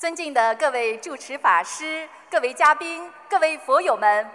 [0.00, 4.30] 尊敬的各位主持法师、各位嘉宾、各位佛友们，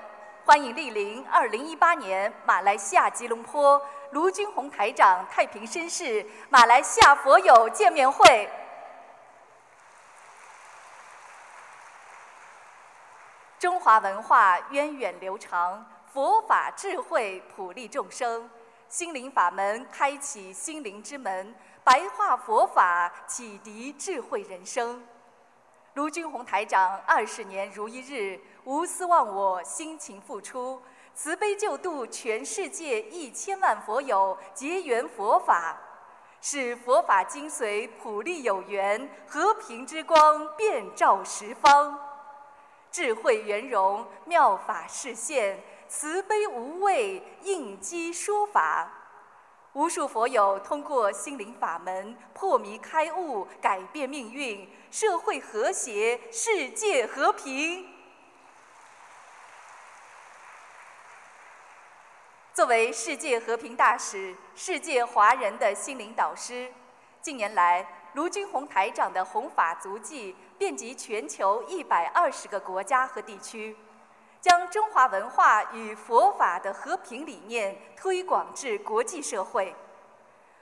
[0.45, 3.81] 欢迎莅临2018年马来西亚吉隆坡
[4.11, 8.47] 卢军宏台长太平绅士马来西亚佛友见面会。
[13.57, 18.47] 中华文化源远流长，佛法智慧普利众生，
[18.87, 25.03] 心灵法门开启心灵之门，白话佛法启迪智慧人生。
[25.95, 30.81] 卢军宏台长二十年如一日，无私忘我，辛勤付出，
[31.13, 35.77] 慈悲救度全世界一千万佛友，结缘佛法，
[36.41, 41.97] 使佛法精髓普利有缘，和平之光遍照十方，
[42.91, 48.91] 智慧圆融，妙法示现，慈悲无畏，应机说法。
[49.75, 57.85] 无数佛友通过心灵法门破迷开悟，改变命运，社会和谐，世界和平。
[62.53, 66.71] 作为世界和平大使、世界华人的心灵导师，
[67.21, 73.75] 近年来卢军宏台长的弘法足迹遍及全球一百二十个国家和地区。
[74.45, 79.75] 将中华文化与佛法的和平理念推广至国际社会，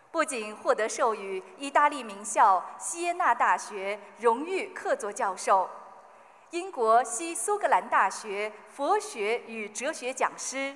[0.10, 5.70] 不仅获得授予意大利名校锡耶纳大学荣誉客座教授、
[6.52, 10.74] 英国西苏格兰大学佛学与哲学讲师、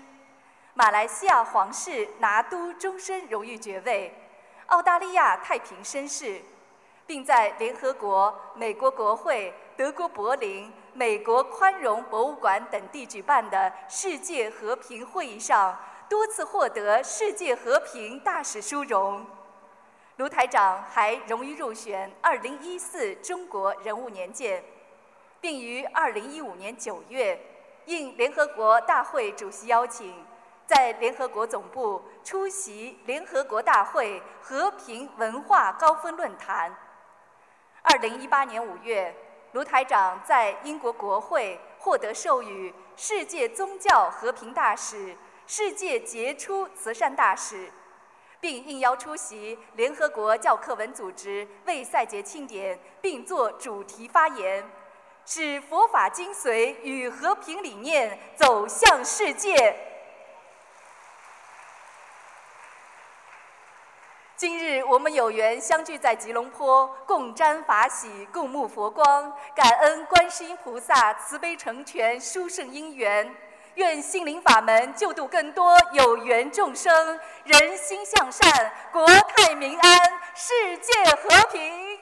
[0.74, 4.14] 马来西亚皇室拿督终身荣誉爵位、
[4.66, 6.42] 澳大利亚太平绅士，
[7.06, 10.70] 并在联合国、美国国会、德国柏林。
[10.98, 15.78] 美国宽容博物馆等地举办的世界和平会议上，
[16.10, 19.24] 多次获得世界和平大使殊荣。
[20.16, 24.64] 卢台长还荣誉入选2014中国人物年鉴，
[25.40, 27.40] 并于2015年9月
[27.86, 30.26] 应联合国大会主席邀请，
[30.66, 36.76] 在联合国总部出席联合国大会和平文化高峰论坛。
[37.84, 39.16] 2018年5月。
[39.58, 47.72] 卢台长在英国国会获得授予世界宗教和平大使、世界杰出慈善大使，
[48.40, 54.64] 并应邀出席联合国教科文组织为赛节庆典，并作主题发言，
[55.26, 59.97] 使佛法精髓与和平理念走向世界。
[64.38, 73.36] 今日我们有缘相聚在吉隆坡，共沾法喜，共沐佛光，感恩观世音菩萨慈悲成全殊胜因缘。
[73.74, 80.00] 愿心灵法门救度更多有缘众生，人心向善，国泰民安，
[80.36, 81.98] 世界和平。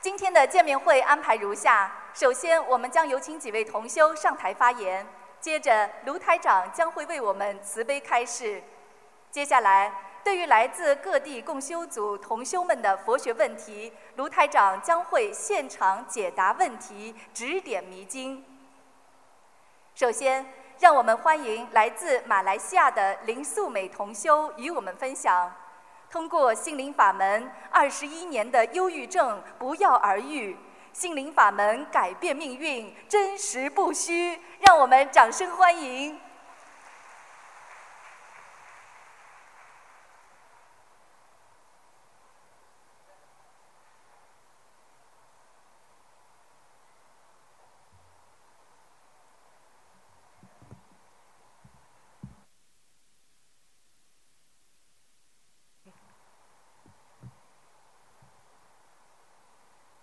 [0.00, 5.06] 今天的见面会安排如下：首先，我们将有请几位同修上台发言；
[5.40, 8.60] 接着，卢台长将会为我们慈悲开示。
[9.30, 9.92] 接下来，
[10.24, 18.44] 对于来自各地共修组同修们的佛学问题，卢台长将会现场解答问题，指点迷津。
[19.94, 20.44] 首先，
[20.80, 25.52] 让我们欢迎来自马来西亚的林素美同修与我们分享：
[26.10, 30.56] 通过心灵法门，二十一年的忧郁症不药而愈，
[30.92, 34.40] 心灵法门改变命运，真实不虚。
[34.66, 36.20] 让我们掌声欢迎。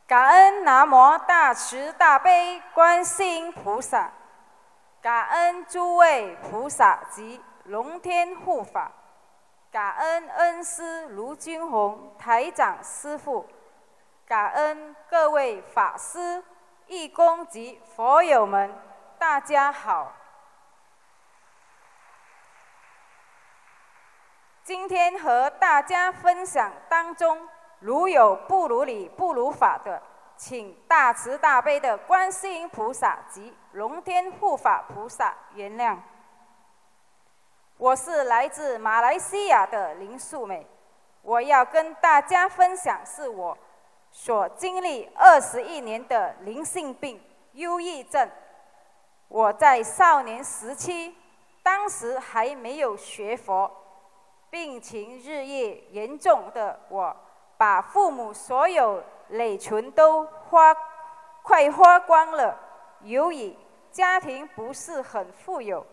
[0.07, 4.11] 感恩南无大慈大悲观世音菩萨，
[5.01, 8.91] 感恩诸位菩萨及龙天护法，
[9.71, 13.43] 感恩恩师卢军宏台长师父，
[14.27, 16.43] 感恩各位法师、
[16.85, 18.71] 义工及佛友们，
[19.17, 20.13] 大家好。
[24.63, 27.49] 今天和大家分享当中。
[27.79, 30.01] 如有不如理、不如法的，
[30.37, 35.97] 请大慈大悲的观世音菩萨及龙天护法菩萨原谅。
[37.77, 40.65] 我是来自马来西亚的林素美，
[41.23, 43.57] 我要跟大家分享是我
[44.11, 47.19] 所经历二十一年的灵性病——
[47.53, 48.29] 忧郁症。
[49.27, 51.15] 我在少年时期，
[51.63, 53.69] 当时还没有学佛，
[54.51, 57.15] 病情日益严重的我。
[57.59, 60.75] 把父母所有累存都花
[61.43, 62.57] 快花光了。
[63.01, 63.55] 由于
[63.91, 65.85] 家庭不是很富有，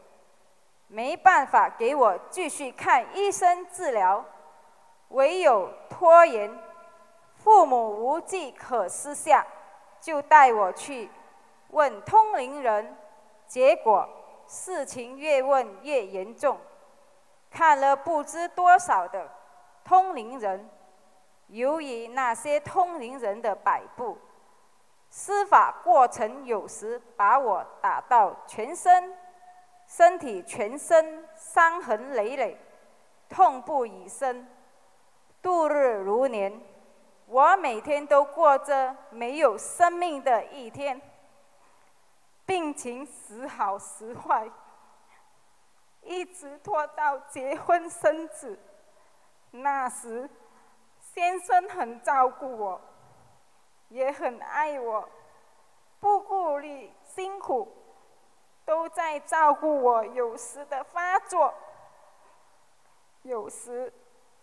[0.86, 4.25] 没办法给我继续看医生治疗，
[5.08, 6.50] 唯有拖延。
[7.36, 9.46] 父母无计可施下，
[10.00, 11.10] 就带我去
[11.70, 12.96] 问通灵人，
[13.46, 14.08] 结果
[14.46, 16.58] 事情越问越严重。
[17.50, 19.28] 看了不知多少的
[19.84, 20.69] 通灵人，
[21.49, 24.19] 由于那些通灵人的摆布，
[25.11, 29.17] 施法过程有时把我打到全身，
[29.87, 32.58] 身体全身伤痕累累，
[33.29, 34.46] 痛不欲生，
[35.43, 36.61] 度日如年。
[37.26, 41.00] 我每天都过着没有生命的一天，
[42.44, 44.47] 病情时好时坏，
[46.02, 48.58] 一直拖到结婚生子。
[49.52, 50.29] 那时，
[51.14, 52.81] 先生很照顾我，
[53.88, 55.08] 也很爱我，
[56.00, 57.72] 不顾虑辛苦，
[58.64, 60.05] 都在照顾我。
[60.05, 61.55] 有时的发作，
[63.22, 63.93] 有时。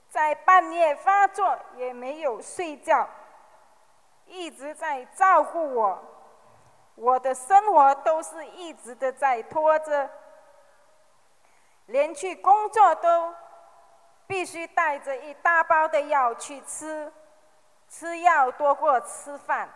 [0.08, 3.08] 在半夜发作也没有睡觉，
[4.26, 6.04] 一直在照顾我，
[6.96, 10.10] 我的生活都是一直的在拖着，
[11.86, 13.34] 连去工作都
[14.32, 17.12] 必须带着一大包的药去吃，
[17.90, 19.70] 吃药多过吃饭，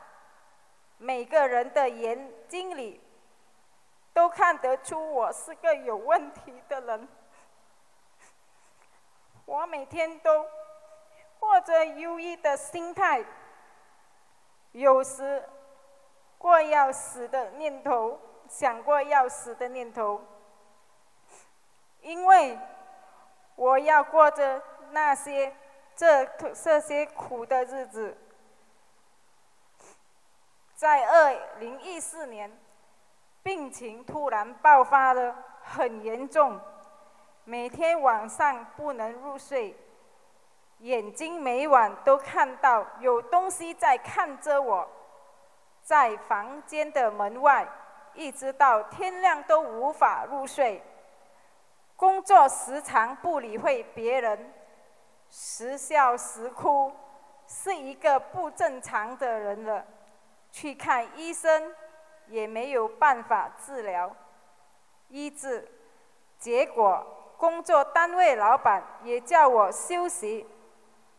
[0.97, 3.01] 每个人的眼睛里
[4.13, 7.05] 都看得出我是个有问题的人。
[9.43, 10.47] 我每天都
[11.37, 13.25] 过着忧郁的心态，
[14.71, 15.49] 有时
[16.37, 18.17] 过要死的念头，
[18.47, 20.23] 想过要死的念头，
[21.99, 22.57] 因为
[23.55, 24.61] 我要过着
[24.91, 25.53] 那些
[25.95, 28.17] 这这些苦的日子。
[30.75, 32.51] 在二零一四年，
[33.41, 36.59] 病情突然爆发了，很严重。
[37.45, 39.73] 每天晚上不能入睡，
[40.79, 44.85] 眼睛每晚都看到有东西在看着我，
[45.81, 47.65] 在房间的门外，
[48.13, 50.83] 一直到天亮都无法入睡。
[51.95, 54.53] 工作时常不理会别人，
[55.29, 56.91] 时笑时哭，
[57.47, 59.85] 是一个不正常的人了。
[60.51, 61.75] 去看医生
[62.27, 64.13] 也没有办法治疗、
[65.09, 65.67] 医治，
[66.37, 67.05] 结果。
[67.37, 70.47] 工作单位老板也叫我休息，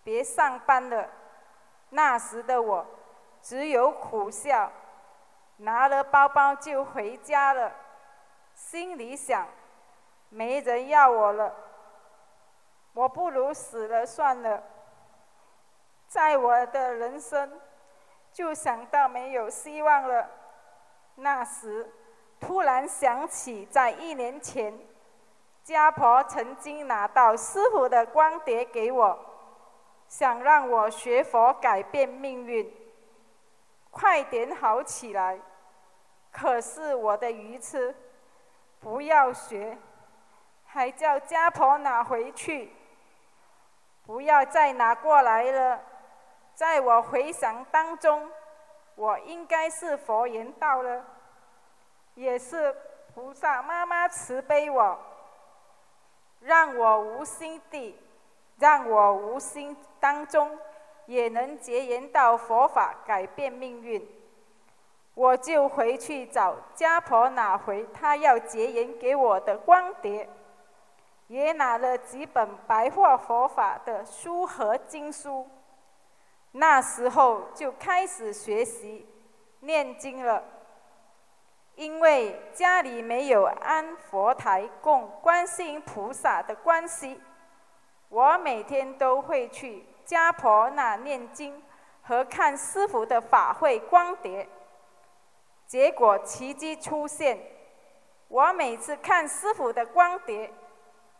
[0.02, 1.06] 别上班了。
[1.90, 2.86] 那时的我
[3.42, 4.72] 只有苦笑，
[5.58, 7.70] 拿了包包就回家了。
[8.54, 9.46] 心里想，
[10.28, 11.54] 没人要我了，
[12.92, 14.62] 我不如死了算了。
[16.08, 17.60] 在我的人生，
[18.32, 20.28] 就想到没有希望了。
[21.16, 21.90] 那时，
[22.38, 24.72] 突然想起在一年前。
[25.62, 29.18] 家婆曾经拿到师傅的光碟给我，
[30.06, 32.72] 想让我学佛改变命运，
[33.90, 35.40] 快点好起来。
[36.30, 37.92] 可是我的愚痴，
[38.78, 39.76] 不要学，
[40.76, 42.70] 还叫家婆拿回去，
[44.04, 45.80] 不要再拿过来了。
[46.54, 48.30] 在我回想当中，
[48.94, 51.02] 我应该是佛缘到了，
[52.14, 52.76] 也是
[53.14, 54.98] 菩萨妈妈慈悲我。
[56.40, 57.98] 让我无心地，
[58.58, 60.58] 让我无心当中，
[61.06, 64.06] 也能结缘到佛法，改变命运。
[65.14, 70.28] 我就回去找家婆拿回她要结缘给我的光碟，
[71.28, 75.48] 也拿了几本白话佛法的书和经书。
[76.52, 79.06] 那时候就开始学习
[79.60, 80.42] 念经了。
[81.74, 87.20] 因为家里没有安佛台供观世音菩萨的关系，
[88.08, 91.62] 我每天都会去家婆那念经
[92.00, 94.48] 和看师傅的法会光碟。
[95.66, 97.38] 结果奇迹出现，
[98.28, 100.50] 我每次看师傅的光碟，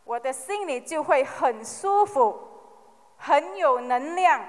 [0.06, 2.38] 我的心里就会很舒服，
[3.16, 4.40] 很有能量，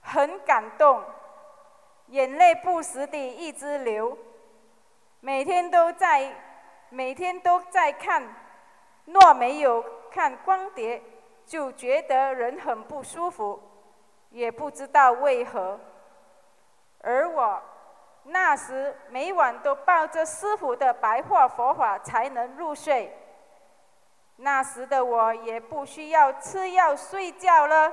[0.00, 1.04] 很感动，
[2.06, 4.16] 眼泪不时地一直流。
[5.20, 6.32] 每天都在，
[6.88, 8.22] 每天都在看。
[9.04, 11.02] 若没有看光碟，
[11.44, 13.60] 就觉得人很不舒服，
[14.30, 15.78] 也不知道为何。
[17.02, 17.60] 而我
[18.22, 23.14] 那时每晚都抱着师傅的白话佛法才能入睡。
[24.42, 27.92] 那时的我也不需要吃药睡觉了，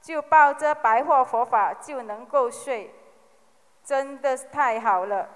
[0.00, 2.92] 就抱着白话佛法就能够睡，
[3.84, 5.28] 真的是太好了。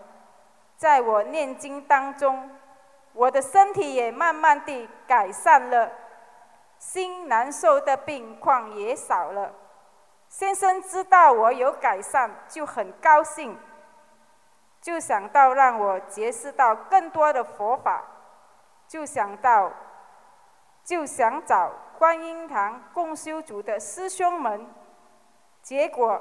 [0.77, 2.51] 在我念经当中，
[3.13, 5.91] 我的身体也慢慢地改善了，
[6.79, 9.53] 心难受的病况也少了。
[10.29, 13.57] 先生知道我有改善，就很高兴，
[14.81, 18.03] 就想到让我结识到更多的佛法，
[18.89, 19.71] 就想到，
[20.85, 24.67] 就想找观音堂共修组的师兄们，
[25.63, 26.21] 结果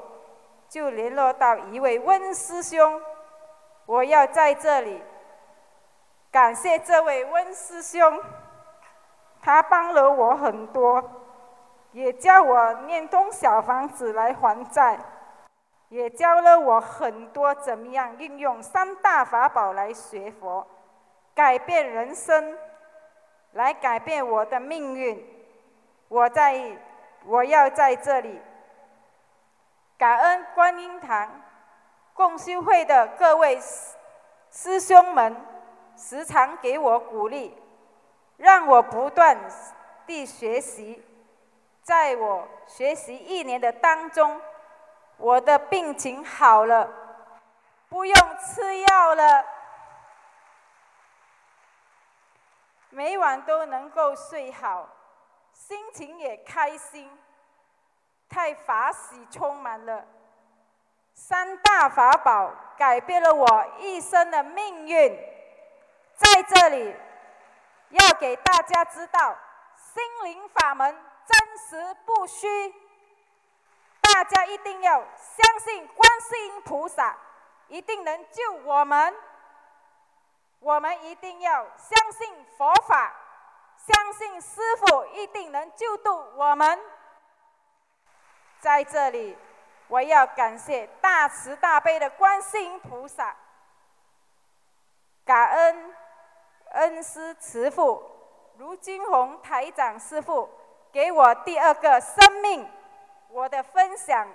[0.68, 3.00] 就联络到一位温师兄。
[3.86, 5.02] 我要在这里
[6.30, 8.22] 感谢这位温师兄，
[9.42, 11.02] 他帮了我很多，
[11.90, 14.96] 也教我念通小房子来还债，
[15.88, 20.64] 也教了我很多怎么样运用三大法宝来学佛，
[21.34, 22.56] 改变人生，
[23.52, 25.26] 来改变我的命运。
[26.08, 26.78] 我在，
[27.24, 28.40] 我要在这里
[29.98, 31.28] 感恩观音堂。
[32.12, 33.58] 共修会的各位
[34.50, 35.34] 师兄们，
[35.96, 37.56] 时常给我鼓励，
[38.36, 39.38] 让我不断
[40.06, 41.02] 地学习。
[41.82, 44.38] 在我学习一年的当中，
[45.16, 46.90] 我的病情好了，
[47.88, 49.44] 不用吃药了，
[52.90, 54.88] 每晚都能够睡好，
[55.52, 57.10] 心情也开心，
[58.28, 60.04] 太法喜充满了。
[61.14, 65.16] 三大法宝改变了我一生的命运，
[66.16, 66.96] 在这里
[67.90, 69.36] 要给大家知道，
[69.76, 72.74] 心灵法门真实不虚，
[74.00, 77.16] 大家一定要相信观世音菩萨
[77.68, 79.14] 一定能救我们，
[80.60, 83.12] 我们一定要相信佛法，
[83.76, 86.78] 相信师傅一定能救度我们，
[88.60, 89.36] 在这里。
[89.88, 93.34] 我要感谢大慈大悲的观世音菩萨，
[95.24, 95.94] 感恩
[96.72, 98.08] 恩师慈父
[98.58, 100.48] 卢金红台长师傅
[100.92, 102.70] 给我第二个生命。
[103.30, 104.28] 我的分享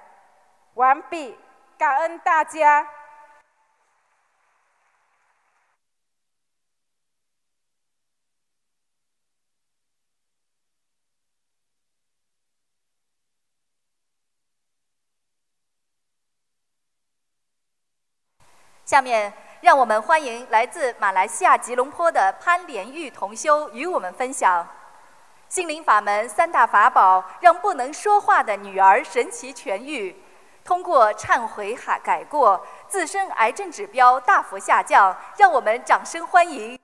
[0.74, 1.40] 完毕，
[1.78, 2.86] 感恩大家。
[18.86, 24.64] 下面，让我们欢迎来自马来西亚吉隆坡的潘连玉同修与我们分享：
[25.50, 30.16] 心灵法门三大法宝让不能说话的女儿神奇痊愈，
[30.64, 35.18] 通过忏悔海改过，自身癌症指标大幅下降。
[35.36, 36.80] 让我们掌声欢迎。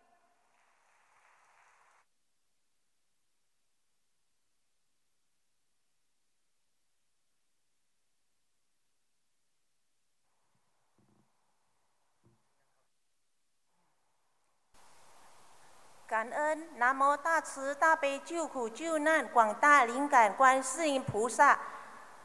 [16.08, 21.60] 感恩南无大慈大悲救苦救难广大灵感观世音菩萨，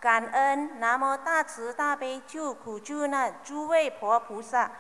[0.00, 4.70] 感恩南无大慈大悲救苦救难诸位佛菩萨，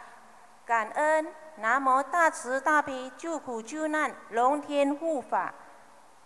[0.64, 1.26] 感恩
[1.56, 5.52] 南无大慈大悲救苦救难龙天护法，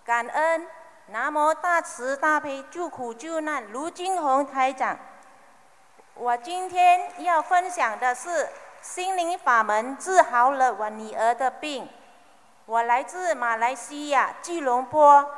[0.04, 0.68] 感恩
[1.08, 4.96] 南无大慈大悲救苦救难卢金红台长。
[6.14, 8.48] 我今天要分享的是
[8.80, 11.88] 心灵法门治好了我女儿的病。
[12.70, 15.28] 我来自马来西亚吉隆坡，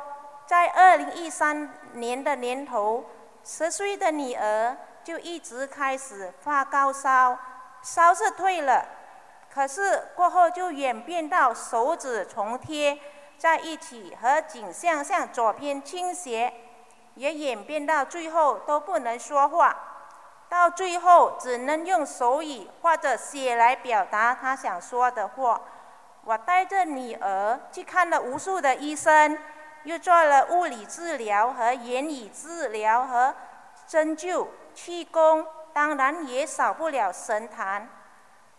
[0.45, 3.03] 在二零一三年的年头，
[3.43, 7.35] 十岁的女儿就一直开始发高烧，
[7.81, 8.85] 烧是退了，
[9.51, 12.99] 可是过后就演变到手指重贴
[13.39, 16.53] 在一起和颈项向左偏倾斜，
[17.15, 19.75] 也演变到最后都不能说话，
[20.47, 25.59] 到最后只能用手语或者写来表达他想说的话。
[26.25, 29.37] 我带着女儿去看了无数的医生，
[29.83, 33.35] 又做了物理治疗和言语治疗和
[33.85, 37.89] 针灸、气功，当然也少不了神坛。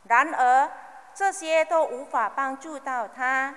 [0.03, 0.71] 然而
[1.15, 3.55] 这些都无法帮助到她，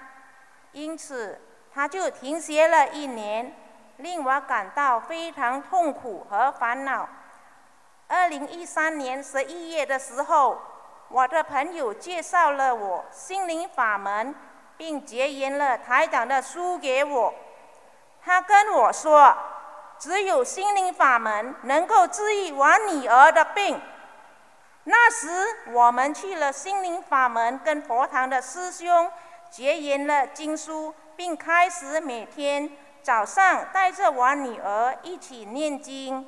[0.71, 1.41] 因此
[1.73, 3.53] 她就停学了一年，
[3.97, 7.09] 令我感到非常痛苦和烦恼。
[8.07, 10.61] 二零一三年十一月的时候。
[11.09, 14.35] 我的朋友介绍了我心灵法门，
[14.75, 17.33] 并结缘了台长的书给我。
[18.23, 19.33] 他跟我说，
[19.97, 23.81] 只有心灵法门能够治愈我女儿的病。
[24.83, 25.27] 那时
[25.71, 29.09] 我们去了心灵法门，跟佛堂的师兄
[29.49, 32.69] 结缘了经书，并开始每天
[33.01, 36.27] 早上带着我女儿一起念经，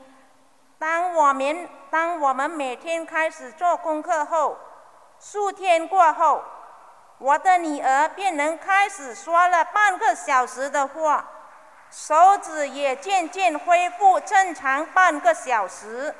[0.78, 4.58] 当我们当我们每天开始做功课后，
[5.20, 6.44] 数天过后，
[7.18, 11.26] 我的女儿便能开始说了半个小时的话，
[11.92, 16.16] 手指也渐渐恢复正常半个小时。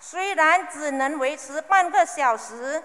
[0.00, 2.80] 虽然只能维持半个小时，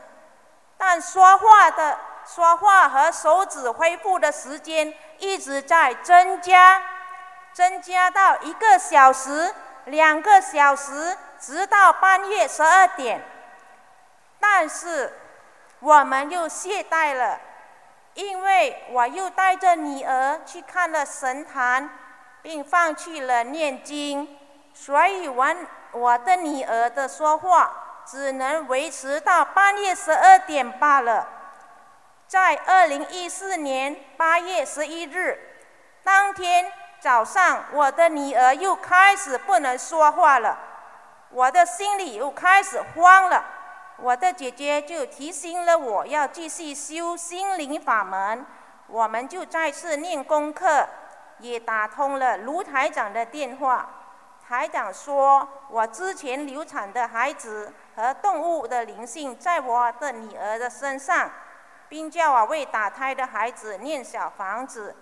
[0.77, 6.81] 但说话的说话和手指恢复的时间一直在增加，
[7.53, 9.53] 增加到一个小时、
[9.86, 13.24] 两个小时，直到半夜十二点。
[14.39, 15.13] 但是
[15.83, 17.39] 我们又懈怠了，
[18.13, 21.89] 因为我又带着女儿去看了神坛，
[22.41, 24.37] 并放弃了念经，
[24.73, 25.55] 所以我。
[25.95, 27.71] 我的女儿的说话
[28.03, 31.27] 只能维持到半夜十二点罢了。
[32.27, 35.37] 在二零一四年八月十一日
[36.03, 36.65] 当天
[36.99, 40.57] 早上，我的女儿又开始不能说话了，
[41.29, 43.45] 我的心里又开始慌了。
[44.03, 48.45] 我的姐姐就提醒了我要继续修心灵法门，
[48.88, 50.86] 我们就再次念功课，
[51.39, 53.89] 也打通了卢台长的电话。
[54.45, 61.31] 台长说：“我之前流产的孩子和动物的灵性在我的女儿的身上，
[61.88, 64.93] 并叫我为打胎的孩子念小房子，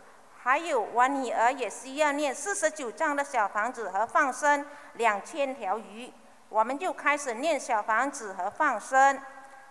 [0.44, 6.14] 还有我女儿也需要念四十九章的小房子和放生两千条鱼。
[6.52, 9.18] 我们就开始念小房子和放生，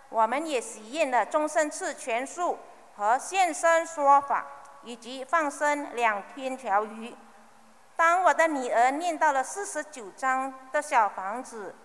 [0.09, 2.57] 我们也许愿了终身次全数
[2.97, 4.47] 和现身说法，
[4.81, 7.15] 以及放生两千条鱼。”
[7.95, 11.75] 当我的女儿念到了四十九章的小房子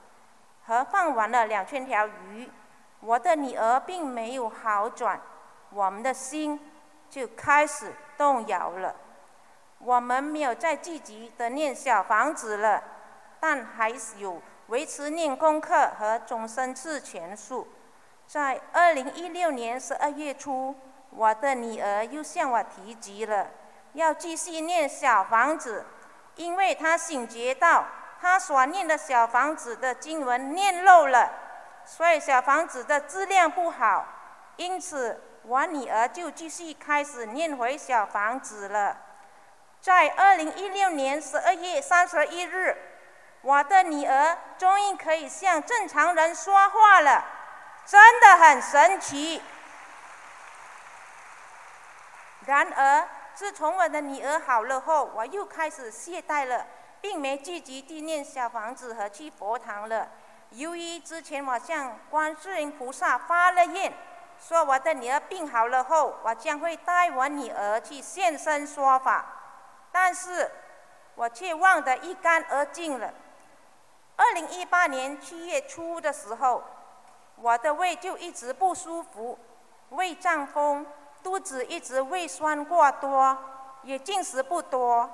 [0.65, 2.51] 和放完了两千条鱼，
[3.01, 5.21] 我的女儿并没有好转，
[5.69, 6.59] 我们的心
[7.11, 8.97] 就开始动摇了。
[9.79, 12.83] 我们没有再积极的念小房子了，
[13.39, 17.69] 但还是有维持念功课和终身次全数。
[18.27, 20.75] 在二零一六年十二月初，
[21.11, 23.49] 我的女儿又向我提及了
[23.93, 25.85] 要继续念小房子。
[26.35, 27.87] 因为她醒觉到
[28.21, 31.33] 她所念的小房子的经文念漏了，
[31.87, 34.07] 所以小房子的质量不好，
[34.57, 38.99] 因此我女儿就继续开始念回小房子了。
[39.81, 42.77] 在二零一六年十二月三十一日，
[43.43, 47.25] 我的女儿终于可以像正常人说话了，
[47.87, 49.43] 真的很神奇。
[52.47, 53.09] 然而。
[53.37, 56.67] 自从我的女儿好了后，我又开始懈怠了，
[57.03, 60.09] 并没积极地念小房子和去佛堂了。
[60.53, 63.93] 由于之前我向观世音菩萨发了愿，
[64.41, 69.27] 说我的女儿病好了后，我将会带我女儿去现身说法，
[69.93, 70.51] 但是
[71.15, 73.13] 我却忘得一干二净了。
[74.17, 76.63] 二零一八年七月初的时候，
[77.37, 79.39] 我的胃就一直不舒服，
[79.91, 80.85] 胃胀风。
[81.23, 83.37] 肚子一直胃酸过多，
[83.83, 85.11] 也进食不多。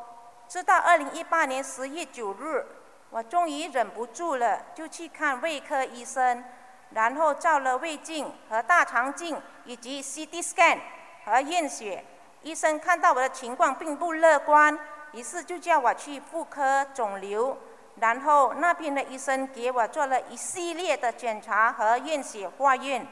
[0.46, 2.66] 直到二零一八年十月九日，
[3.08, 6.44] 我终于忍不住了，就去看胃科医生，
[6.90, 10.78] 然后照了胃镜和大肠镜，以及 CT scan
[11.24, 12.04] 和验血。
[12.42, 14.78] 医生看到我的情况并不乐观，
[15.12, 17.56] 于是就叫我去妇科肿瘤。
[17.96, 23.06] 然后那边的医生给我做了一系列的检查和验血化验。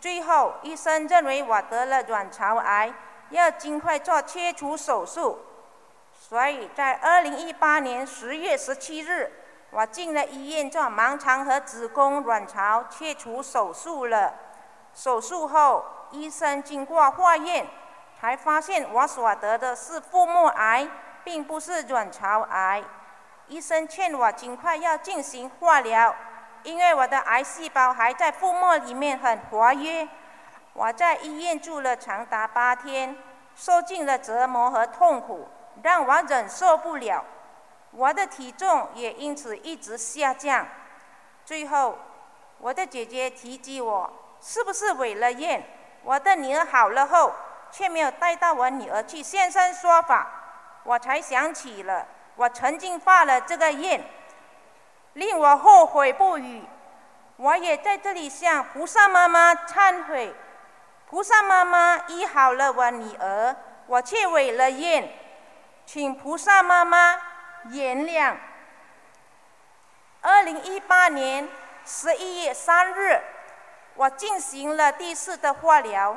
[0.00, 2.92] 最后，医生认为我得了卵巢癌，
[3.30, 5.38] 要尽快做切除手术。
[6.12, 9.30] 所以在二零一八年十月十七日，
[9.70, 14.32] 我进了医院做盲肠和子宫卵巢切除手术了。
[14.94, 17.66] 手术后，医生经过化验，
[18.18, 20.88] 才发现我所得的是腹膜癌，
[21.24, 22.82] 并不是卵巢癌。
[23.50, 26.14] 医生劝我尽快要进行化疗。
[26.62, 30.06] 因为我的癌细胞还在腹膜里面很活跃，
[30.72, 33.16] 我在医院住了长达八天，
[33.56, 35.48] 受尽了折磨和痛苦，
[35.82, 37.24] 让我忍受不了。
[37.92, 40.66] 我的体重也因此一直下降。
[41.44, 41.98] 最后，
[42.58, 45.64] 我的姐姐提及我是不是违了愿？
[46.04, 47.32] 我的女儿好了后，
[47.72, 50.26] 却没有带到我女儿去现身说法，
[50.84, 54.02] 我才想起了我曾经发了这个愿。
[55.14, 56.62] 令我后悔不已，
[57.36, 60.32] 我也在这里向菩萨妈妈忏悔。
[61.08, 63.56] 菩萨妈妈医好了我女儿，
[63.88, 65.12] 我却违了愿，
[65.84, 67.20] 请菩萨妈妈
[67.70, 68.36] 原谅。
[70.20, 71.48] 二零一八年
[71.84, 73.20] 十一月三日，
[73.96, 76.16] 我进行了第四的化疗，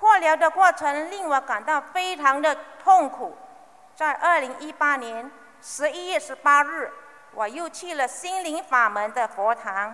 [0.00, 3.36] 化疗的过程令我感到非常的痛苦。
[3.94, 5.30] 在二零一八年
[5.60, 6.92] 十一月十八日。
[7.36, 9.92] 我又去了心灵法门的佛堂，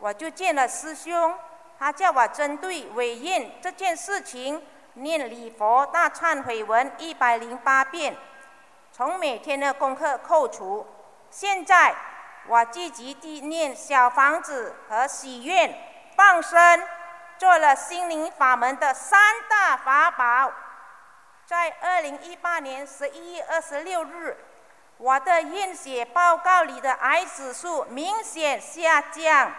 [0.00, 1.38] 我就见了师兄，
[1.78, 4.60] 他叫我针对违愿这件事情
[4.94, 8.16] 念礼佛大忏悔文一百零八遍，
[8.90, 10.84] 从每天的功课扣除。
[11.30, 11.94] 现在
[12.48, 15.72] 我积极地念小房子和许愿
[16.16, 16.82] 放生。
[17.36, 19.20] 做了心灵法门的三
[19.50, 20.52] 大法宝，
[21.46, 24.34] 在二零一八年十一月二十六日，
[24.96, 29.52] 我的验血报告里的癌指数明显下降，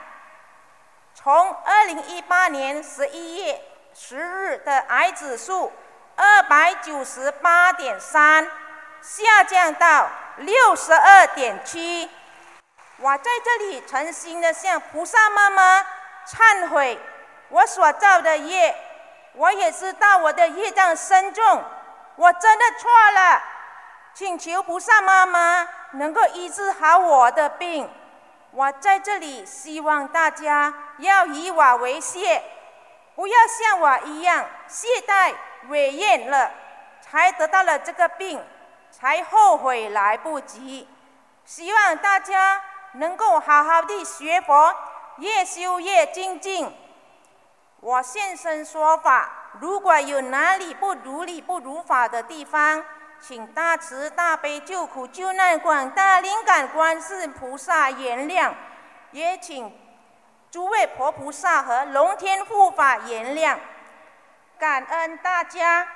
[1.14, 3.62] 从二零一八年十一月
[3.94, 5.72] 十日的癌指数
[6.16, 8.50] 二百九十八点三，
[9.04, 12.10] 下降到六十二点七。
[12.98, 15.86] 我在这里诚心的向菩萨妈妈
[16.26, 17.00] 忏悔。
[17.50, 18.76] 我所造的业，
[19.34, 21.64] 我也知道我的业障深重，
[22.16, 23.42] 我真的错了，
[24.14, 27.90] 请求菩萨妈妈能够医治好我的病。
[28.52, 32.42] 我在这里希望大家要以我为戒，
[33.16, 35.34] 不要像我一样懈怠
[35.68, 36.52] 违愿了，
[37.02, 38.42] 才得到了这个病，
[38.92, 40.88] 才后悔来不及。
[41.44, 42.62] 希望大家
[42.94, 44.74] 能够好好的学佛，
[45.18, 46.74] 越修越精进。
[47.82, 52.84] 我现身说法，如果有哪里不如理、不如法的地方，
[53.20, 58.52] 请大慈大悲救苦救难广大灵感观世菩萨原谅，
[59.12, 59.72] 也请
[60.52, 63.58] 诸位婆菩萨和龙天护法原谅，
[64.60, 65.88] 感恩大家。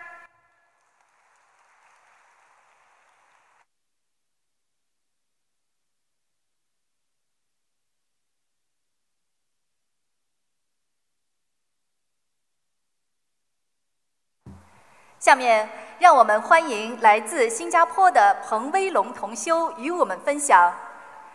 [15.20, 15.68] 下面，
[16.00, 20.74] 让我们欢迎来自新加坡的彭威龙同修与我们分享：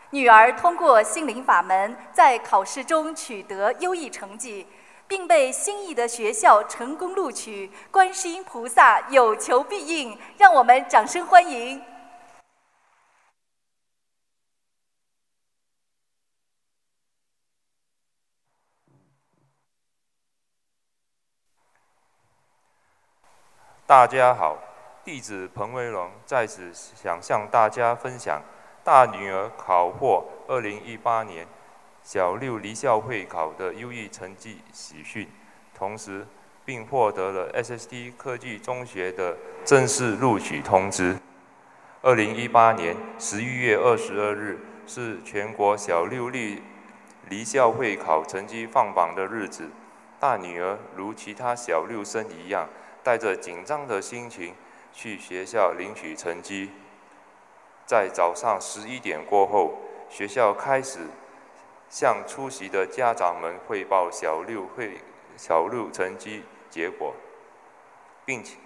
[0.09, 4.67] 女儿通过心灵法门，在考试中取得优异成绩，
[5.07, 7.71] 并被心仪的学校成功录取。
[7.91, 11.83] 观世音菩萨有求必应，让我们掌声欢迎。
[23.87, 24.57] 大家好，
[25.05, 28.41] 弟子彭威龙在此想向大家分享
[28.83, 31.47] 大女儿考获2018年
[32.03, 35.29] 小六离校会考的优异成绩喜讯，
[35.77, 36.27] 同时
[36.65, 41.19] 并获得了 SST 科技中学的正式录取通知。
[42.03, 46.63] 2018年11月22日是全国小六离
[47.29, 49.69] 离校会考成绩放榜的日子，
[50.19, 52.67] 大女儿如其他小六生一样。
[53.05, 54.55] 带着紧张的心情
[54.93, 56.71] 去学校领取成绩，
[57.85, 59.75] 在早上十一点过后，
[60.09, 61.01] 学校开始
[61.91, 64.99] 向出席的家长们汇报小六会
[65.37, 67.15] 小六成绩结果，
[68.25, 68.57] 并且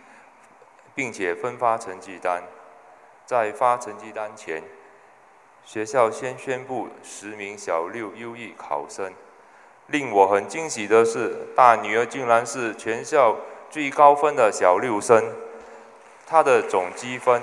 [0.95, 2.45] 并且分发成绩单。
[3.27, 4.63] 在发成绩单前，
[5.65, 9.13] 学校先宣布十名小六优异考生。
[9.89, 13.37] 令我很惊喜的是，大女儿竟然是全校。
[13.71, 15.23] 最高分的小六生，
[16.27, 17.43] 他的总积分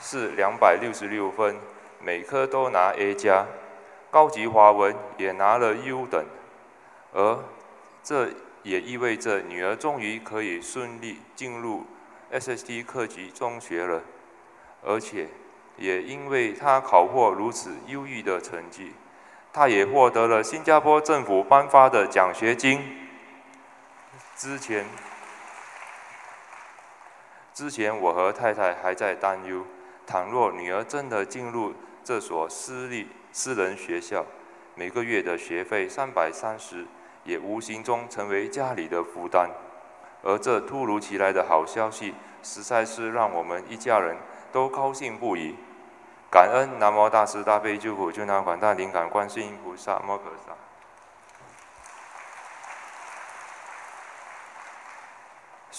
[0.00, 1.56] 是两百六十六分，
[2.00, 3.44] 每科都拿 A 加，
[4.10, 6.24] 高级华文也拿了优等，
[7.12, 7.38] 而
[8.02, 8.30] 这
[8.62, 11.84] 也意味着女儿终于可以顺利进入
[12.32, 14.00] SST 科级中学了，
[14.82, 15.28] 而且
[15.76, 18.94] 也因为她考获如此优异的成绩，
[19.52, 23.08] 她也获得了新加坡政府颁发的奖学金。
[24.34, 24.86] 之前。
[27.54, 29.64] 之前我和太太还在担忧，
[30.06, 34.24] 倘若女儿真的进入这所私立私人学校，
[34.74, 36.86] 每个月的学费三百三十，
[37.24, 39.50] 也无形中成为家里的负担。
[40.22, 44.16] 而这突如其来的好消息，实在是让我们一家人
[44.50, 45.56] 都高兴不已。
[46.30, 50.54] 感恩南无大慈大悲救苦救难广大灵感观世音菩萨摩诃萨。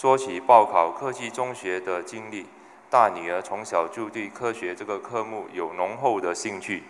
[0.04, 2.46] 说起报考科技中学的经历，
[2.90, 6.84] 大女儿从小就对科学这个科目有浓厚的兴趣，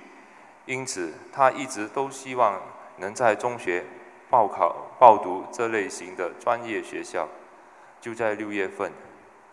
[0.66, 2.60] 因此她一直都希望
[2.98, 3.86] 能在中学
[4.32, 7.30] 报考报读这类型的专业学校。
[8.02, 8.92] 就在六月份，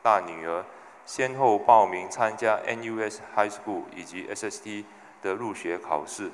[0.03, 0.65] 大女儿
[1.05, 4.85] 先后报名参加 NUS High School 以及 SST
[5.21, 6.31] 的入学考试。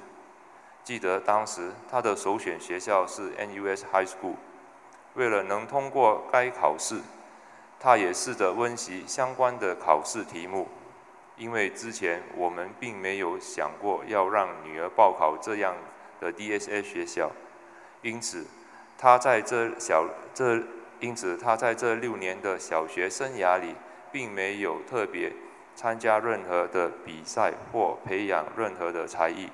[0.84, 4.36] 记得当时她的首选学校是 NUS High School。
[5.14, 7.00] 为了能通过该考试，
[7.78, 10.68] 他也试着温习相关的考试题目，
[11.36, 15.74] 因为之前我们并没有想过要让女儿报考这样
[16.20, 17.30] 的 DSA 学校，
[18.02, 18.46] 因此
[18.98, 20.62] 他在这小这
[21.00, 23.74] 因此他在这六年的小学生涯里，
[24.10, 25.30] 并没有特别
[25.74, 29.50] 参加任何的比赛或培养任何的才艺，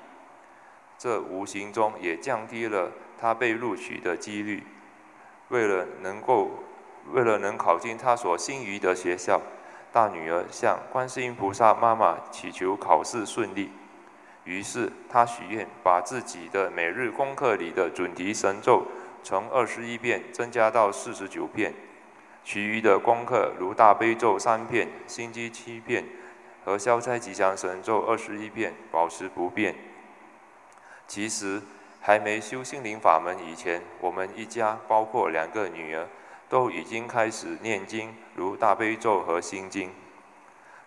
[0.97, 4.63] 这无形中也降低了他被录取的几率。
[5.49, 6.49] 为了能够
[7.11, 9.41] 为了能考进她所心仪的学校。
[9.91, 13.69] 大女儿向观世音菩萨妈妈祈求考试顺利，
[14.43, 18.87] 于是她许愿把自己的每日功课里的准提神咒
[19.21, 21.71] 从二十一遍增加到四十九遍，
[22.43, 26.03] 其余的功课如大悲咒三遍、心经七遍
[26.65, 29.75] 和消灾吉祥神咒二十一遍保持不变。
[31.07, 31.61] 其实
[32.01, 36.07] 还没修心灵法门以前，我们一家包括两个女儿。
[36.53, 39.89] 都已经开始念经，如大悲咒和心经。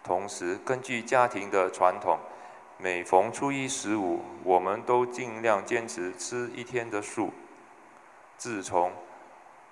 [0.05, 2.21] 同时，根据家庭的传统，
[2.79, 7.33] 每逢初一十五，我们都尽量坚持吃一天的素。
[8.37, 8.93] 自从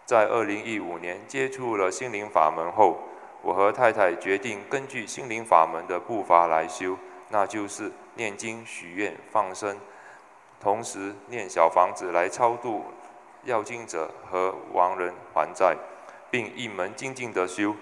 [0.05, 2.99] 在二零一五年接触了心灵法门后，
[3.41, 9.79] 我和太太决定根据心灵法门的步伐来修，那就是念经、许愿、放生，
[10.59, 12.83] 同时念小房子来超度。
[13.45, 15.77] 要经者和亡人还债，
[16.31, 17.77] 并一门精进的修。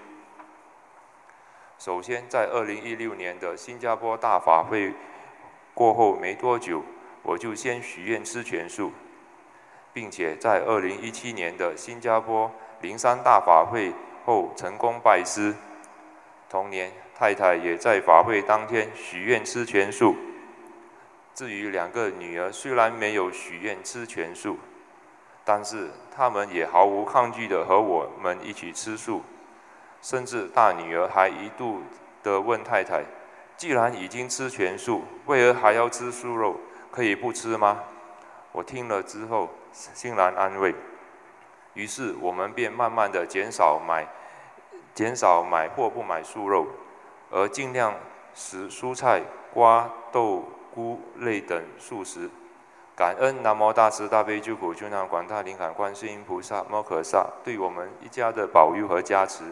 [1.79, 4.93] 首先，在二零一六年的新加坡大法会
[5.73, 6.83] 过后没多久，
[7.23, 8.91] 我就先许愿吃全素，
[9.91, 13.93] 并且在二零一七年的新加坡灵山大法会
[14.25, 15.53] 后成功拜师。
[16.49, 20.15] 同年，太太也在法会当天许愿吃全素。
[21.33, 24.57] 至于两个女儿，虽然没有许愿吃全素。
[25.45, 29.21] 但是他们也毫无抗拒的和我们一起吃素，
[30.01, 31.81] 甚至大女儿还一度
[32.21, 33.03] 的问太太
[33.57, 36.57] ：“既然已经吃全素，为何还要吃素肉？
[36.91, 37.79] 可以不吃吗？”
[38.53, 40.73] 我听了之后欣然安慰。
[41.73, 44.07] 于是我们便慢慢的减少买，
[44.93, 46.67] 减少买或不买素肉，
[47.31, 47.95] 而尽量
[48.33, 52.29] 食蔬菜、瓜、豆、菇类等素食。
[52.95, 59.43] 感恩南无大慈大悲救苦救难广大灵感观世音菩萨摩诃萨对我们一家的保佑和加持。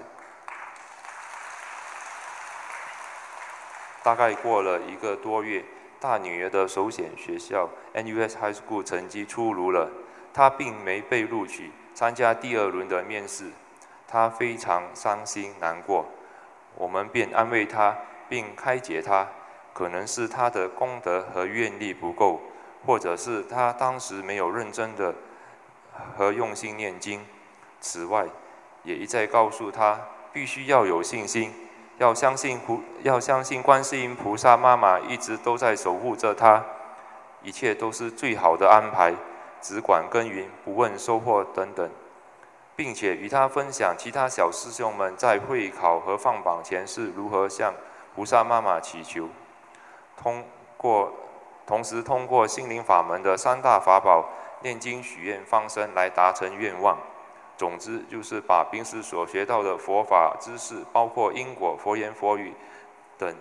[4.03, 5.65] 大概过了一个多月，
[5.99, 9.89] 大女儿的首选学校 NUS High School 成绩出炉了，
[10.31, 13.49] 她并没被录取，参加第二轮的面试，
[14.07, 16.05] 她非常伤心难过。
[16.75, 17.97] 我们便安慰她，
[18.29, 19.27] 并开解她，
[19.73, 22.39] 可能是她的功德和愿力不够。
[22.85, 25.13] 或者是他当时没有认真的
[26.17, 27.25] 和用心念经。
[27.79, 28.27] 此外，
[28.83, 29.99] 也一再告诉他，
[30.31, 31.53] 必须要有信心，
[31.97, 36.63] 要相信菩，要相信观世音菩萨妈妈一直都在守护着他，
[37.41, 39.13] 一切都是最好的安排，
[39.61, 41.89] 只管耕耘，不问收获等等，
[42.75, 47.73] 并且与他分享其他小师兄们在会考和放榜前是如何向
[48.15, 49.29] 菩萨妈妈祈求，
[50.15, 50.43] 通
[50.77, 51.11] 过。
[51.71, 54.27] 同时，通过心灵法门的三大法宝——
[54.61, 56.97] 念经、许愿、放生，来达成愿望。
[57.55, 62.53] 总之，就是把平时所学到的佛法知识，包括因果、佛言佛语
[63.17, 63.33] 等，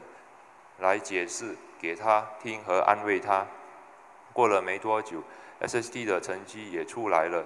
[0.79, 3.45] 来解释给他听和安慰他。
[4.33, 5.25] 过了没多久
[5.61, 7.45] ，SSD 的成绩也出来了，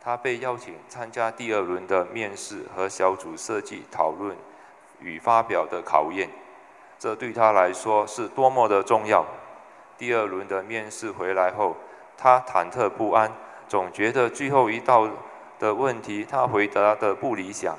[0.00, 4.36] 他被邀请参加第二轮的面试和小组设计讨论
[5.00, 6.30] 与发表的考验。
[7.00, 9.26] 这对他来说是多么的重要！
[10.00, 11.76] 第二轮的面试回来后，
[12.16, 13.30] 他忐忑不安，
[13.68, 15.06] 总觉得最后一道
[15.58, 17.76] 的问题他回答的不理想，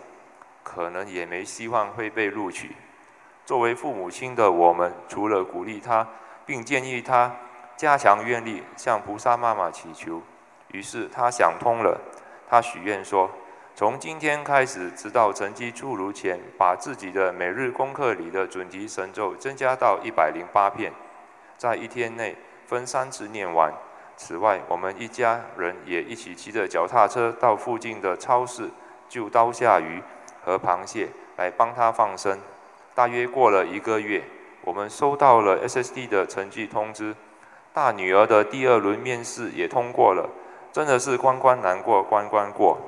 [0.62, 2.76] 可能也没希望会被录取。
[3.44, 6.08] 作为父母亲的我们，除了鼓励他，
[6.46, 7.36] 并建议他
[7.76, 10.22] 加强愿力，向菩萨妈妈祈求。
[10.68, 12.00] 于是他想通了，
[12.48, 13.32] 他许愿说：
[13.74, 20.94] 从今天开始，直到成绩出炉前，把自己的每日功课里的准提神咒增加到一百零八片。
[21.62, 23.72] 在一天内分三次念完。
[24.18, 28.68] 此外，我们一家人也一起骑着脚踏车到附近的超市，
[29.08, 30.02] 就刀下鱼
[30.44, 32.40] 和螃蟹来帮他放生。
[32.96, 34.24] 大约过了一个月，
[34.64, 37.16] 我们收到了 SSD 的成绩通知，
[37.72, 40.28] 大女儿的第二轮面试也通过了。
[40.72, 42.80] 真的是关关难过关关过。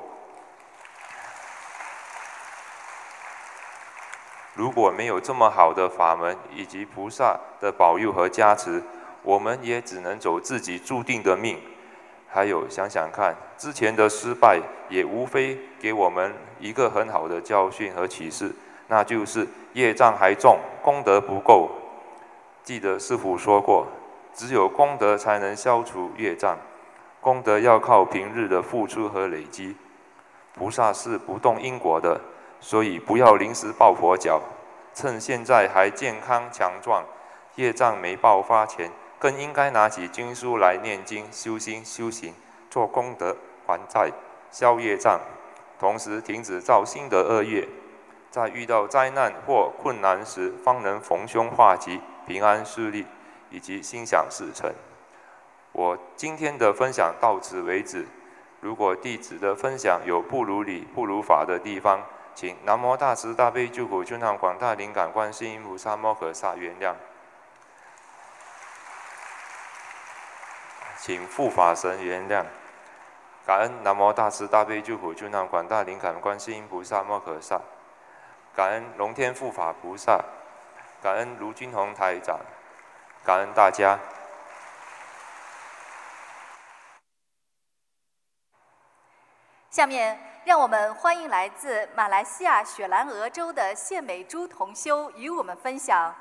[4.54, 8.82] 如果没有这么好的法门以及菩萨的保佑和加持，
[9.22, 11.58] 我们也只能走自己注定的命。
[12.28, 18.52] 还有想想看，之前的失败也无非给我们一个很好的教训和启示，
[18.88, 21.70] 那就是业障还重，功德不够。
[22.62, 23.86] 记得师父说过，
[24.32, 26.56] 只有功德才能消除业障，
[27.20, 29.76] 功德要靠平日的付出和累积。
[30.56, 32.20] 菩萨是不动因果的，
[32.60, 34.40] 所以不要临时抱佛脚，
[34.94, 37.04] 趁现在还健康强壮，
[37.56, 42.34] 业障没爆发前，更应该拿起经书来念经、修心、修行，
[42.70, 43.36] 做功德、
[43.66, 44.10] 还债、
[44.50, 45.20] 消业障，
[45.78, 47.68] 同时停止造新的恶业。
[48.30, 53.06] 在遇到灾难或困难时，方能逢凶化吉、平安顺利，
[53.50, 54.72] 以及心想事成。
[55.70, 58.06] 我今天的分享到此为止。
[58.60, 62.02] 如果弟子的分享有不如理、不如法的地方，
[62.34, 66.94] 请南无大慈大悲救苦救难广大灵感观世音菩萨摩诃萨原谅，
[70.98, 72.44] 请护法神原谅。
[73.46, 77.60] 感恩南无大慈大悲救苦救难广大灵感观世音菩萨摩诃萨。
[78.54, 80.20] 感恩龙天护法菩萨，
[81.02, 82.40] 感恩卢军宏台长，
[83.24, 83.98] 感恩大家。
[89.70, 96.14] 下面让我们欢迎来自马来西亚雪兰莪州的谢美珠同修与我们分享：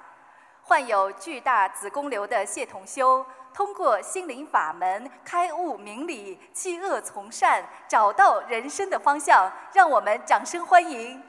[0.61, 9.51] 患有巨大子宫瘤的谢同修，通过心灵法门开悟明理，弃恶从善，找到人生的方向。
[9.73, 11.21] 让我们掌声欢迎！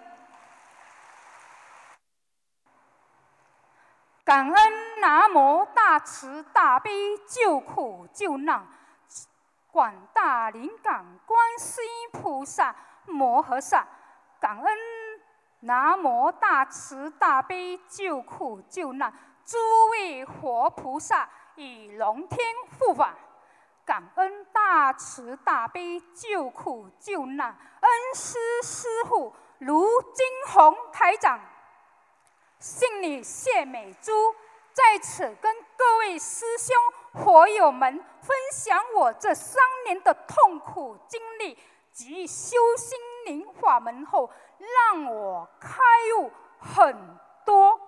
[4.25, 8.65] 感恩南无大慈大悲救苦救难
[9.75, 12.73] 广大灵感观世音菩萨
[13.07, 13.85] 摩诃萨，
[14.39, 14.79] 感恩
[15.63, 19.13] 南无大慈大悲救苦救难
[19.45, 19.59] 诸
[19.91, 22.39] 位活菩萨与龙天
[22.79, 23.17] 护法，
[23.85, 27.49] 感恩大慈大悲救苦救难
[27.81, 31.41] 恩师师父卢金红台长。
[32.61, 34.13] 姓李谢美珠，
[34.73, 36.77] 在此跟各位师兄
[37.15, 41.57] 佛友们分享我这三年的痛苦经历
[41.93, 45.79] 及修心灵法门后，让我开
[46.19, 47.81] 悟很多。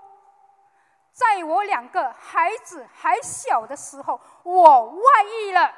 [1.13, 5.75] 在我两个孩子还小的时候，我外遇了，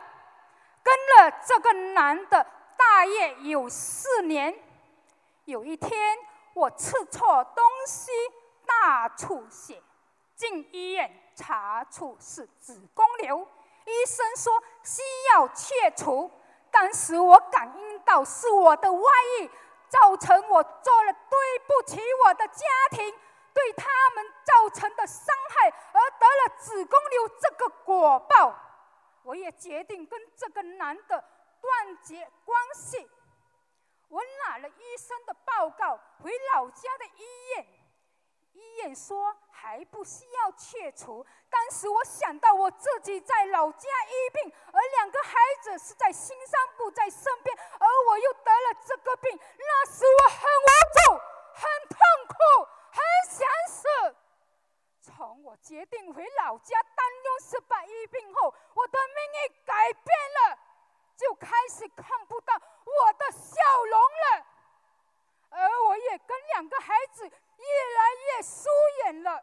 [0.82, 4.54] 跟了这个男的大约有四年。
[5.46, 6.18] 有一天，
[6.54, 8.10] 我吃错东西。
[8.82, 9.82] 大出血，
[10.36, 13.46] 进医院查出是子宫瘤，
[13.84, 15.00] 医生说需
[15.32, 16.28] 要切除。
[16.68, 19.50] 当时我感应到是我的外遇
[19.88, 23.14] 造成我做了对不起我的家庭，
[23.54, 28.54] 对他们造成的伤害，而得了子宫瘤这个果报。
[29.22, 31.24] 我也决定跟这个男的
[31.60, 33.08] 断绝关系。
[34.08, 37.24] 我拿了医生的报告回老家的医
[37.54, 37.66] 院。
[38.58, 41.24] 医院说还不需要切除。
[41.48, 51.22] 当时我想到我自己在老家医病，而两个孩子是在新山不在身边，而我又得了这个病，那时我很无助、
[51.54, 52.34] 很痛苦、
[52.90, 54.16] 很想死。
[55.00, 60.04] 从我决定回老家担忧失败医病后，我的命运改变
[60.50, 60.58] 了，
[61.16, 64.46] 就开始看不到我的笑容了，
[65.50, 66.77] 而我也跟两个。
[68.42, 68.68] 疏
[69.04, 69.42] 远了，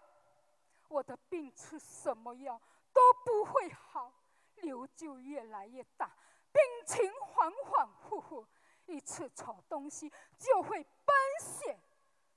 [0.88, 2.60] 我的病吃什么药
[2.94, 4.12] 都不会好，
[4.56, 6.12] 瘤就越来越大，
[6.52, 8.46] 病情反反复复，
[8.86, 11.80] 一吃错东西就会崩血。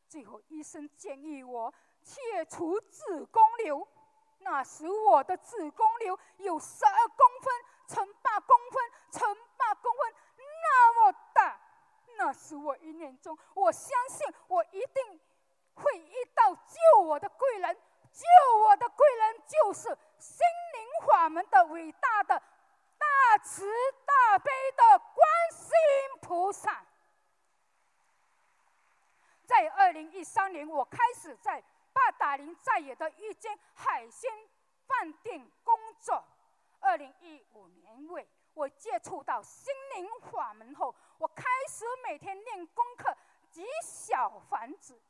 [0.08, 3.86] 最后医生建议我切除子宫瘤，
[4.38, 11.60] 那时我的子宫瘤有十二公分乘八公分乘八公分那么大，
[12.16, 15.20] 那时我一念中，我相信我一定。
[15.82, 17.74] 会遇到救我的贵人，
[18.12, 19.88] 救我的贵人就是
[20.18, 20.38] 心
[20.74, 22.42] 灵法门的伟大的
[22.98, 23.64] 大慈
[24.04, 26.84] 大悲的观世音菩萨。
[29.46, 34.30] 在二零一三年，我开始在八达岭在野的一间海鲜
[34.86, 36.22] 饭店工作。
[36.80, 43.16] 二零一五年尾，我接触到心灵法门后，我开始每天练功课
[43.50, 45.00] 及小房子。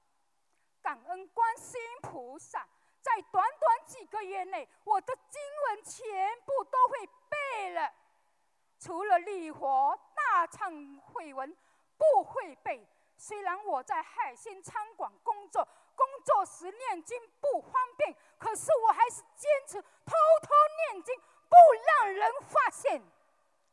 [0.83, 2.67] 感恩观世音菩萨，
[3.01, 7.93] 在短短几个月内，我的经文全部都会背了。
[8.79, 11.57] 除了礼佛大忏悔文
[11.97, 12.87] 不会背。
[13.17, 15.67] 虽然我在海鲜餐馆工作，
[15.97, 20.49] 工作时念经不方便，可是我还是坚持偷偷
[20.93, 21.19] 念经，
[21.49, 21.57] 不
[21.99, 23.03] 让人发现。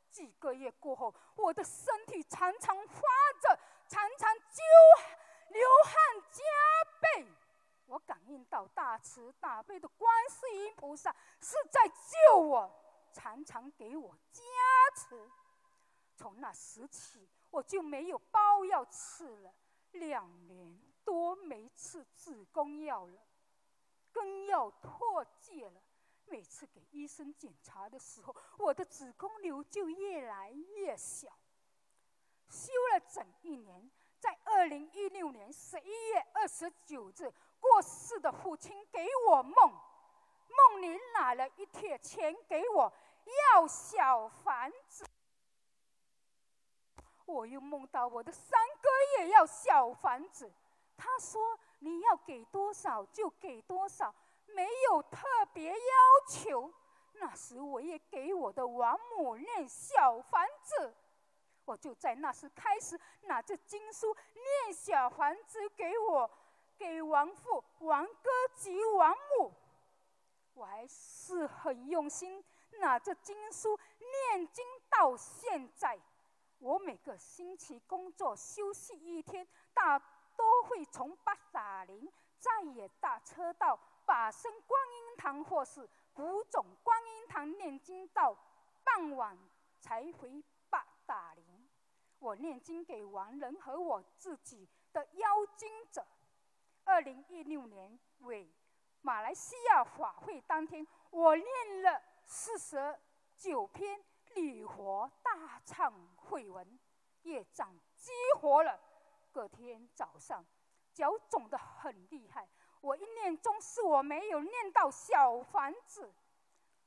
[0.10, 3.02] 几个月过后，我的身体常常发
[3.40, 4.64] 着，常常就。
[5.56, 6.42] 流汗加
[7.00, 7.26] 倍，
[7.86, 12.70] 我感应到大慈大悲的观世音菩萨是在救我，
[13.14, 14.42] 常常给我加
[14.98, 15.30] 持。
[16.18, 19.54] 从那时起，我就没有包药吃了，
[19.94, 23.22] 两年多没吃子宫药了，
[24.12, 25.82] 根药脱戒了。
[26.26, 31.30] 每次给医生检查的时候，我的子宫瘤就越来越小。
[32.50, 33.90] 修了整一年，
[34.26, 37.32] 在二零一六年十一月二十九日。
[37.60, 39.54] 过世的父亲给我梦，
[40.50, 42.92] 梦里拿了一贴钱给我，
[43.54, 45.06] 要小房子。
[47.28, 50.52] 我又梦到我的三哥也要小房子，
[50.98, 54.14] 他说你要给多少就给多少，
[54.48, 55.78] 没有特别要
[56.28, 56.72] 求。
[57.14, 60.96] 那时我也给我的王母念小房子，
[61.66, 66.30] 我就在那时开始拿着经书念小房子给我。
[66.78, 69.54] 给王父、王哥及王母，
[70.56, 72.44] 我还是很用心
[72.80, 75.98] 拿着经书念经到现在。
[76.58, 88.36] 我每个星期工作休息一天，大多会从八达岭再也大车道法身观音堂或是古总观音堂念经到
[88.84, 89.38] 傍晚
[89.80, 90.44] 才回。
[92.20, 96.06] 我念经给亡人和我自己的妖精者。
[96.84, 98.50] 二零一六年尾，
[99.02, 103.00] 马来西亚法会当天，我念了四十
[103.36, 104.04] 九篇
[104.34, 106.80] 礼佛大忏悔文，
[107.24, 108.80] 业障激活了。
[109.32, 110.46] 隔天早上，
[110.94, 112.48] 脚肿得很厉害。
[112.82, 116.14] 我一念中是我没有念到小房子，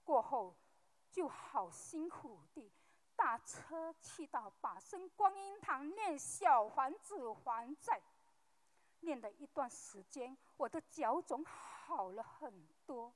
[0.05, 0.55] 过后
[1.11, 2.73] 就好辛苦地
[3.19, 8.01] 打车去到法身观音堂念小房子还债。
[9.01, 13.13] 念了一段时间，我的脚肿好了很多。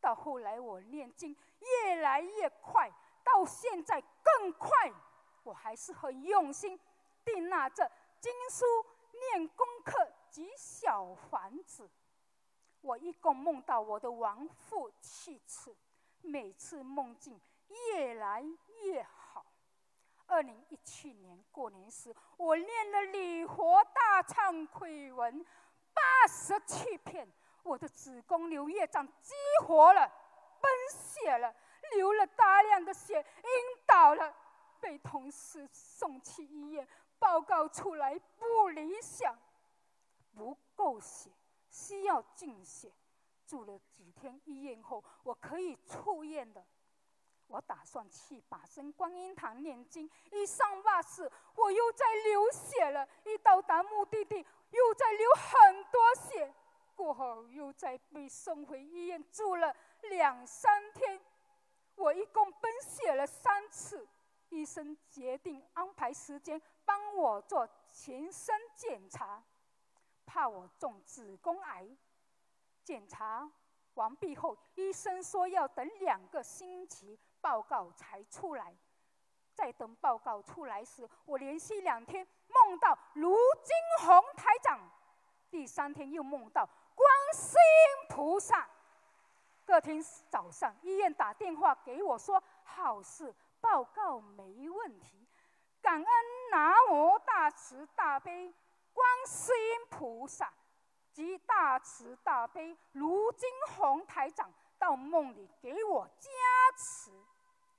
[0.00, 2.90] 到后来，我念经越来越快，
[3.22, 4.90] 到现在更快。
[5.42, 6.80] 我还是很用心，
[7.22, 8.64] 定拿着经书
[9.12, 11.90] 念功课及小房子。
[12.80, 15.76] 我一共梦到我的亡父七次，
[16.22, 18.42] 每次梦境越来
[18.82, 19.25] 越好。
[20.26, 25.44] 二零一七年过年时，我念了礼佛大忏悔文
[25.94, 27.26] 八十七篇，
[27.62, 30.10] 我的子宫瘤液障激活了，
[30.60, 31.54] 崩血了，
[31.94, 33.50] 流了大量的血，晕
[33.86, 34.34] 倒了，
[34.80, 36.86] 被同事送去医院，
[37.18, 39.38] 报告出来不理想，
[40.34, 41.30] 不够血，
[41.70, 42.92] 需要进血，
[43.46, 46.64] 住了几天医院后，我可以出院的。
[47.48, 53.06] 我打算去法身观音堂念经，一上巴士，我又在流血了。
[53.24, 56.52] 一到达目的地，又在流很多血。
[56.94, 61.20] 过后又在被送回医院住了两三天。
[61.94, 64.06] 我一共奔血了三次，
[64.48, 69.42] 医生决定安排时间帮我做全身检查，
[70.26, 71.88] 怕我中子宫癌。
[72.82, 73.50] 检查
[73.94, 77.18] 完毕后，医生说要等两个星期。
[77.40, 78.74] 报告才出来，
[79.54, 84.80] 在等报告出来时，我连续两天梦到卢金红台长，
[85.50, 88.68] 第三天又梦到观世音菩萨。
[89.64, 95.26] 隔天早上，医院打电话给我说好事，报告没问题，
[95.82, 96.06] 感恩
[96.50, 98.54] 南无大慈大悲
[98.92, 100.52] 观世音菩萨
[101.12, 106.30] 及大慈大悲卢金红台长到梦里给我加
[106.76, 107.10] 持。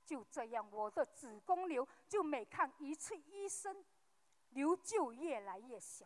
[0.06, 3.84] 就这样，我的子宫瘤就每看一次医生，
[4.52, 6.06] 瘤就越来越小。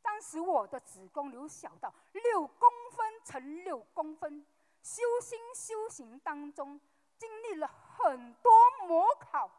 [0.00, 4.46] 当时我的子宫瘤小到六公分乘六公分，
[4.82, 6.80] 修心修行当中
[7.18, 8.50] 经历了很多
[8.86, 9.50] 模考，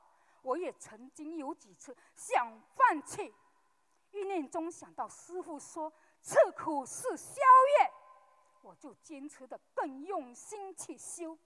[0.42, 3.32] 我也曾经有几次想放弃，
[4.10, 5.94] 意念中想到师傅说
[6.24, 7.36] 吃苦是宵
[7.80, 7.94] 夜，
[8.62, 11.38] 我就坚持的更用心去修。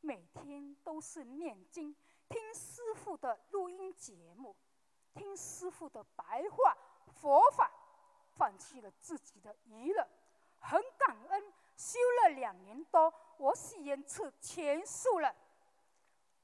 [0.00, 1.94] 每天都是念经，
[2.28, 4.56] 听师傅的录音节目，
[5.14, 6.76] 听师傅的白话
[7.20, 7.70] 佛法，
[8.36, 10.06] 放弃了自己的娱乐，
[10.58, 11.52] 很感恩。
[11.74, 15.34] 修了两年多，我喜宴吃全素了。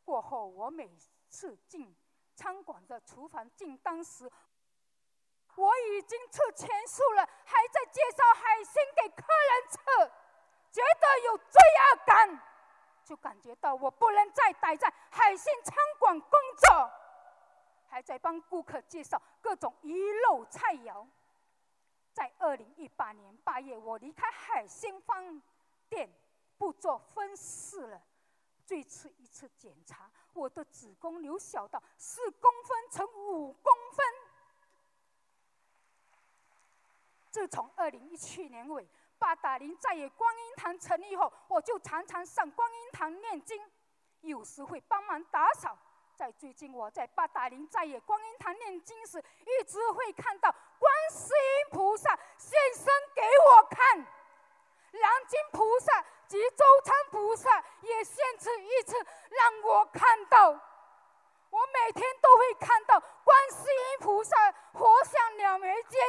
[0.04, 0.90] 过后，我每
[1.28, 1.94] 次进
[2.34, 4.28] 餐馆的厨房进当时，
[5.59, 9.78] 我已经吃全素了，还在介绍海鲜给客人吃，
[10.70, 12.42] 觉得有罪恶感。
[13.04, 16.92] 就感觉到我不能再待在海鲜餐馆工作，
[17.88, 21.04] 还在帮顾客介绍各种鱼肉菜肴。
[22.12, 25.42] 在二零一八年八月，我离开海鲜饭
[25.88, 26.09] 店，
[26.56, 28.00] 不做分尸了。
[28.64, 34.06] 最次一次检查，我的子宫瘤小到四公分乘五公分。
[37.30, 38.86] 自从二零一七年尾
[39.18, 43.61] 八达岭在野观音堂成立后，我就常常上观音堂念经，
[44.20, 45.76] 有时会帮忙打扫。
[46.14, 58.96] 在最近，我在八达岭在野观音堂念经时，一直会看到观世音菩萨现身给我看，南京菩萨及周昌菩萨也现此一次
[59.30, 60.51] 让我看到。
[61.51, 66.01] 我每天都会看到观世音菩萨活像两眉间，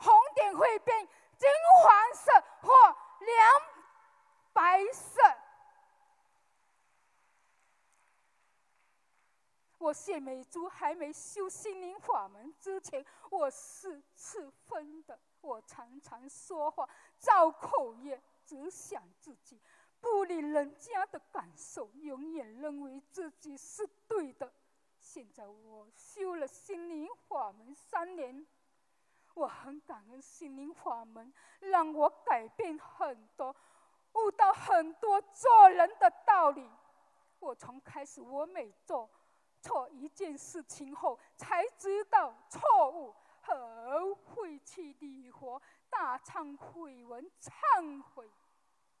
[0.00, 1.48] 红点会变金
[1.82, 2.32] 黄色
[2.62, 2.68] 或
[3.20, 3.62] 亮
[4.52, 5.20] 白色。
[9.78, 15.18] 我谢美珠还没修心灵法门之前，我是吃荤的。
[15.40, 16.86] 我常常说话
[17.18, 19.58] 造口业，只想自己，
[19.98, 24.52] 不理人家的感受，永远认为自己是对的。
[24.98, 28.46] 现在我修了心灵法门三年，
[29.34, 33.54] 我很感恩心灵法门，让我改变很多，
[34.14, 36.68] 悟到很多做人的道理。
[37.38, 39.08] 我从开始我每做。
[39.62, 45.60] 错一件事情后，才知道错误，后悔去礼佛、
[45.90, 48.32] 大忏悔文忏悔。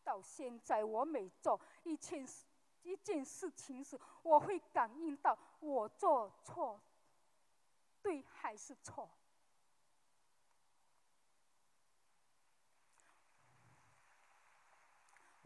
[0.04, 2.44] 到现在，我每做一件事、
[2.82, 6.78] 一件事情时，我会感应到我做错，
[8.02, 9.08] 对还是错。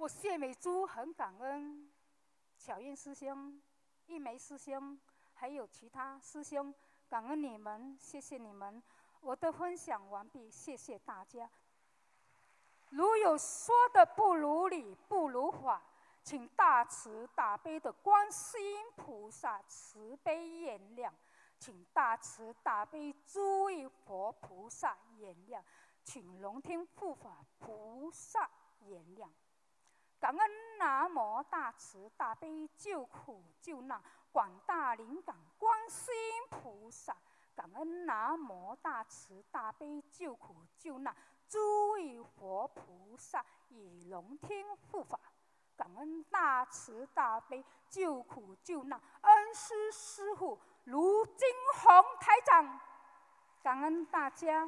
[0.05, 1.91] 我谢美珠很感恩
[2.59, 3.59] 巧燕师兄。
[4.05, 5.01] 一枚师兄，
[5.33, 6.75] 还有其他师兄，
[7.09, 8.83] 感恩你们，谢谢你们。
[9.23, 11.49] 我的分享完毕，谢谢大家。
[12.91, 15.83] 如有说的不如理、不如法，
[16.23, 21.11] 请大慈大悲的观世音菩萨慈悲原谅，
[21.59, 25.63] 请大慈大悲诸位佛菩萨原谅，
[26.03, 28.51] 请龙天护法菩萨
[28.83, 29.31] 原谅。
[30.25, 34.01] 感恩南无大慈大悲救苦救难
[34.33, 37.15] 广大灵感观世音菩萨，
[37.55, 41.15] 感恩南无大慈大悲救苦救难
[41.47, 45.21] 诸位佛菩萨与龙天护法，
[45.77, 51.47] 感恩大慈大悲救苦救难恩师师傅卢金
[51.83, 52.81] 红台长，
[53.63, 54.67] 感恩大家。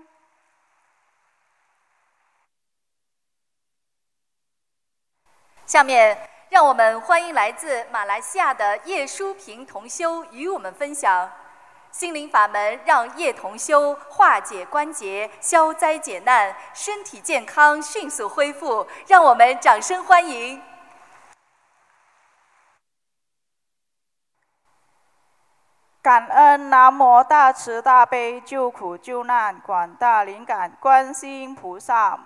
[5.66, 6.16] 下面，
[6.48, 11.28] 让我们欢迎来自马来西亚的叶淑平同修与我们分享
[11.90, 18.86] 心灵法门，让叶同修化解关节、消灾解难，身体健康迅速恢复。
[19.08, 20.62] 让我们掌声欢迎！
[26.00, 32.16] 感恩南无大慈大悲救苦救难广大灵感观世音菩萨。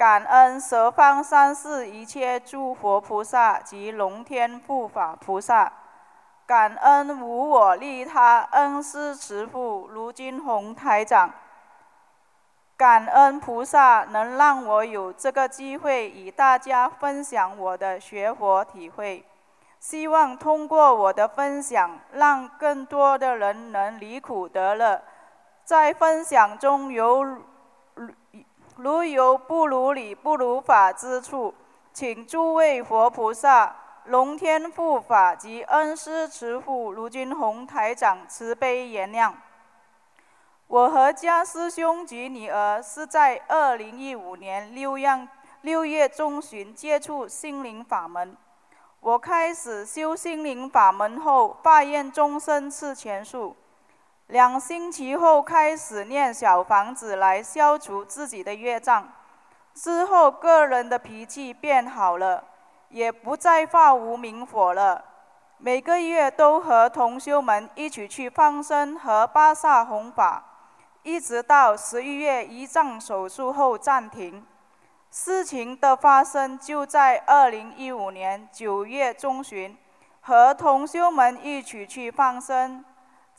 [0.00, 5.70] 感恩十方三世一切诸佛菩萨及龙天护法菩萨，
[6.46, 11.30] 感恩无我利他恩师慈父卢金红台长，
[12.78, 19.22] 感恩菩萨能让我有这个机会与大家分享我的学佛体会，
[19.80, 25.02] 希望通过我的分享，让更多的人能离苦得乐，
[25.62, 27.36] 在分享中有。
[28.76, 31.54] 如有不如理、不如法之处，
[31.92, 39.32] 请诸位佛菩萨、龙天护法及恩师慈父卢金红台长慈悲原谅。
[40.66, 45.28] 我和家师兄及女儿是在二零一五年六月
[45.62, 48.36] 六月中旬接触心灵法门。
[49.00, 53.56] 我开始修心灵法门后，发愿终身吃全素。
[54.30, 59.08] 两星期后开始念小房子来消除自己的业障，
[59.74, 62.44] 之后个人的脾气变好了，
[62.90, 65.04] 也不再发无名火了。
[65.58, 70.44] 每个月都和同修们一起去放生和巴萨弘法，
[71.02, 74.46] 一直到十一月胰脏手术后暂停。
[75.10, 79.76] 事情的发生就在二零一五年九月中旬，
[80.20, 82.84] 和同修们一起去放生。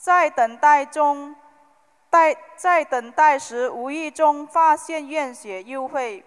[0.01, 1.35] 在等待中，
[2.09, 6.25] 待在等待时，无意中发现验血优惠，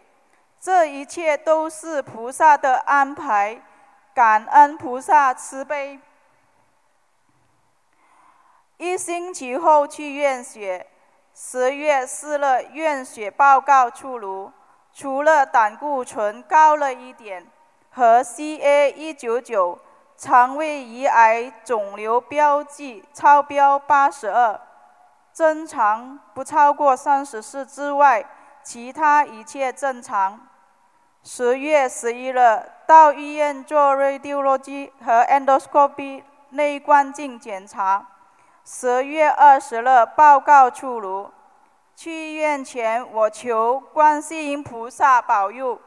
[0.60, 3.60] 这一切都是菩萨的安排，
[4.14, 5.98] 感恩菩萨慈悲。
[8.76, 10.86] 一星期后去验血，
[11.34, 14.52] 十月四日验血报告出炉，
[14.92, 17.44] 除了胆固醇高了一点
[17.90, 19.76] 和 CA 一九九
[20.16, 24.60] 肠胃胰癌肿瘤标记超标八十二，
[25.32, 28.24] 正常不超过三十四之外，
[28.62, 30.40] 其他一切正常。
[31.22, 32.38] 十月十一日
[32.86, 38.06] 到医院做 radiology 和 endoscopy 内观镜检查。
[38.64, 39.86] 十月二十日
[40.16, 41.30] 报告出炉。
[41.96, 45.78] 去医院前，我求观世音菩萨保佑。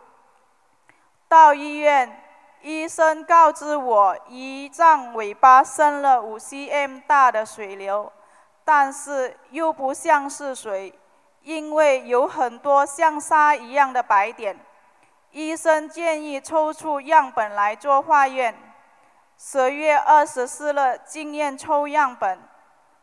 [1.28, 2.22] 到医院，
[2.68, 8.12] 医生告知我胰脏尾巴生了五 cm 大的水瘤，
[8.66, 10.94] 但是又不像是水，
[11.44, 14.60] 因为有很多像沙一样的白点。
[15.32, 18.54] 医生建议抽出样本来做化验。
[19.38, 22.38] 十月二十四日进院抽样本。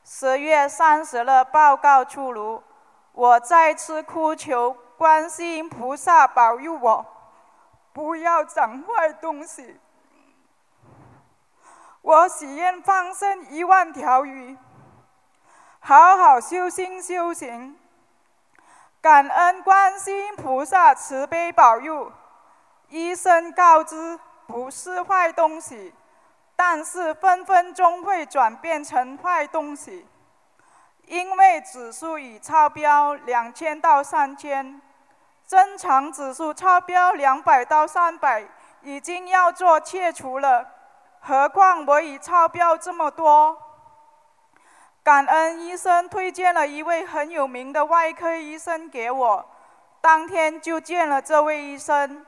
[0.05, 2.63] 十月三十日报告出炉，
[3.13, 7.07] 我再次哭求观世音菩萨保佑我，
[7.95, 9.81] 不要长坏东西。
[12.03, 14.59] 我许愿放生一万条鱼，
[15.79, 17.79] 好好修心修行。
[19.01, 22.13] 感恩观世音菩萨慈悲保佑，
[22.89, 24.19] 医生告知
[24.49, 25.95] 不是坏东西。
[26.57, 30.07] 但是分分钟会转变成坏东西，
[31.07, 34.81] 因为指数已超标两千到三千，
[35.47, 38.45] 增长指数超标两百到三百，
[38.83, 40.67] 已经要做切除了，
[41.21, 43.57] 何况我已超标这么多。
[45.03, 49.47] 感恩医生推荐了一位很有名的外科医生给我，
[50.01, 52.25] 当天就见了这位医生。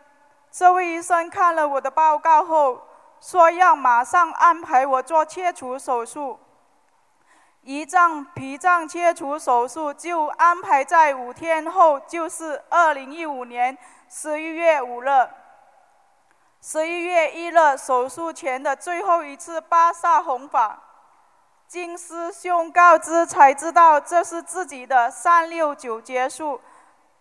[0.51, 2.83] 这位医生看了我的报告后。
[3.19, 6.39] 说要马上安排我做切除手术，
[7.67, 13.77] 胰脏脾脏切除手术就安排在五天后，就是二零一五年
[14.09, 15.09] 十一月五日。
[16.63, 20.81] 十一月一日手术前的最后一次巴萨红法，
[21.67, 26.61] 经师兄告知才知道这是自己的三六九结束，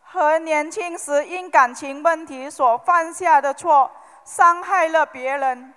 [0.03, 3.89] 和年轻时因感情问题所犯下的错，
[4.23, 5.73] 伤害了别人。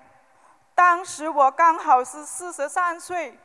[0.75, 3.39] 当时我刚好是四十三岁，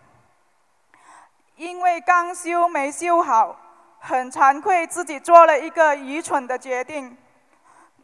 [1.56, 3.56] 因为刚修没修好，
[3.99, 7.16] 很惭愧自己做了一个愚蠢的决定，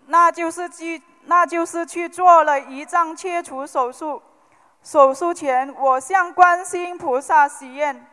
[0.05, 4.21] 那就是去，那就是去做了胰脏切除手术。
[4.81, 8.05] 手术前，我向观世音菩萨许愿，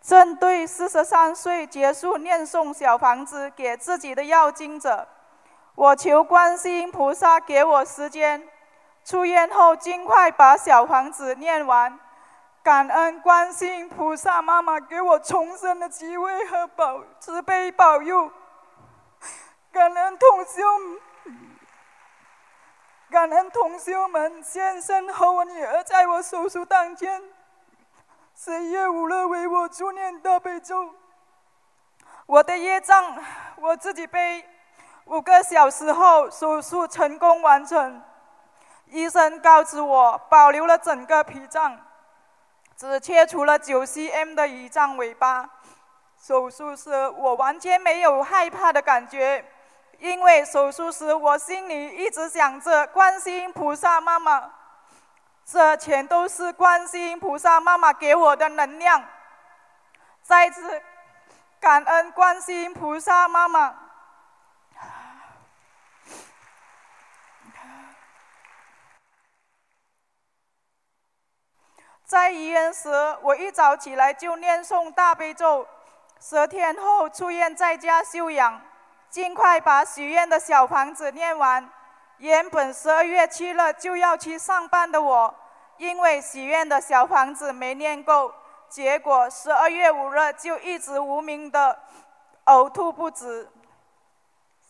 [0.00, 5.08] 针对四十三岁结束念诵小房子给自己的要经者，
[5.74, 8.46] 我求观世音菩萨给我时间。
[9.04, 11.98] 出院后，尽快把小房子念完。
[12.64, 18.32] 感恩观世音菩萨妈妈给我重生的机会和保慈悲保佑。
[19.70, 20.62] 感恩同修，
[23.10, 27.22] 感恩同修们先生和我女儿在我手术当天，
[28.34, 30.88] 十一月五日为我助念大悲咒。
[32.24, 33.14] 我的业障
[33.56, 34.42] 我自己背。
[35.04, 38.02] 五个小时后，手术成功完成。
[38.86, 41.78] 医生告知我，保留了整个脾脏，
[42.76, 45.48] 只切除了九 cm 的胰脏尾巴。
[46.20, 49.44] 手术时我完全没有害怕的感觉，
[49.98, 54.50] 因为手术时我心里一直想着观世音菩萨妈妈，
[55.44, 59.04] 这全都是观世音菩萨妈妈给我的能量。
[60.22, 60.80] 再次
[61.60, 63.83] 感恩观世音菩萨妈妈。
[72.06, 72.90] 在医院时，
[73.22, 75.66] 我一早起来就念诵大悲咒。
[76.20, 78.60] 十天后出院，在家休养，
[79.08, 81.66] 尽快把许愿的小房子念完。
[82.18, 85.34] 原本十二月七日就要去上班的我，
[85.78, 88.32] 因为许愿的小房子没念够，
[88.68, 91.78] 结果十二月五日就一直无名的
[92.44, 93.50] 呕吐不止。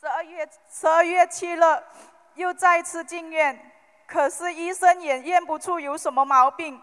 [0.00, 1.60] 十二月十二月七日
[2.34, 3.72] 又再次进院，
[4.06, 6.80] 可是医生也验不出有什么毛病。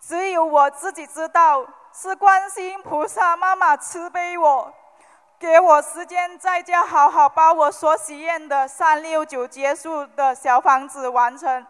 [0.00, 4.72] 只有我自己知道，是观世音菩萨妈妈慈悲我，
[5.38, 11.66] 给我时间在家好好把我所许愿的三六九结束的小房子完成。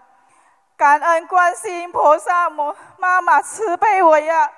[0.76, 4.50] 感恩观世音菩萨母妈妈慈悲我呀！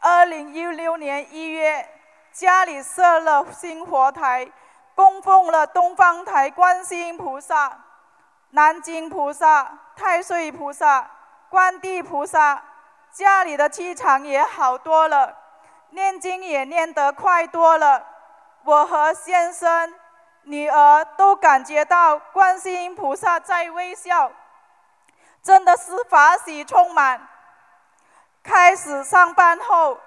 [0.00, 1.88] 二零一六年一月，
[2.32, 4.50] 家里设了新佛台，
[4.94, 7.78] 供奉了东方台观世音菩萨、
[8.50, 11.08] 南京菩萨、太岁菩萨。
[11.54, 12.60] 观地菩萨，
[13.12, 15.32] 家里的气场也好多了。
[15.90, 18.04] 念经也念得快多了。
[18.64, 19.94] 我和先生、
[20.42, 24.32] 女儿都感觉到观世音菩萨在微笑，
[25.44, 27.20] 真的是法喜充满。
[28.42, 30.00] 开始上班后，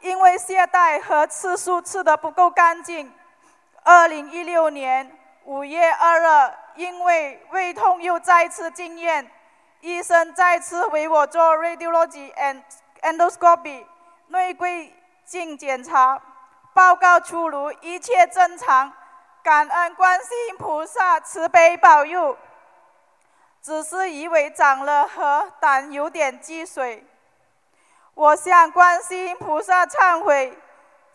[0.00, 3.14] 因为懈怠和吃素吃得不够干净，
[3.84, 9.30] 二零一六年五月二日，因为胃痛又再次进院，
[9.80, 12.62] 医生再次为我做 radiology and
[13.02, 13.86] endoscopy
[14.28, 14.92] 内窥
[15.24, 16.20] 镜检查，
[16.74, 18.92] 报告出炉，一切正常，
[19.42, 22.36] 感恩观世音菩萨慈悲保佑，
[23.62, 27.06] 只是以为长了和胆有点积水。
[28.14, 30.58] 我向观世音菩萨忏悔，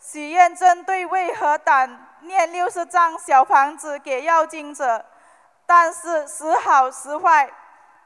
[0.00, 5.04] 许愿针对胃和胆念六十张小房子给要经者，
[5.66, 7.50] 但是时好时坏，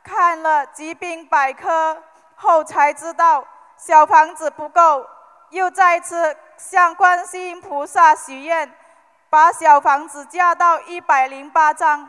[0.03, 2.03] 看了疾病百科
[2.37, 3.45] 后才知道
[3.77, 5.07] 小房子不够，
[5.51, 8.73] 又再次向观世音菩萨许愿，
[9.29, 12.09] 把小房子加到一百零八张，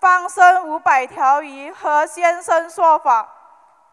[0.00, 3.28] 放生五百条鱼和先生说法。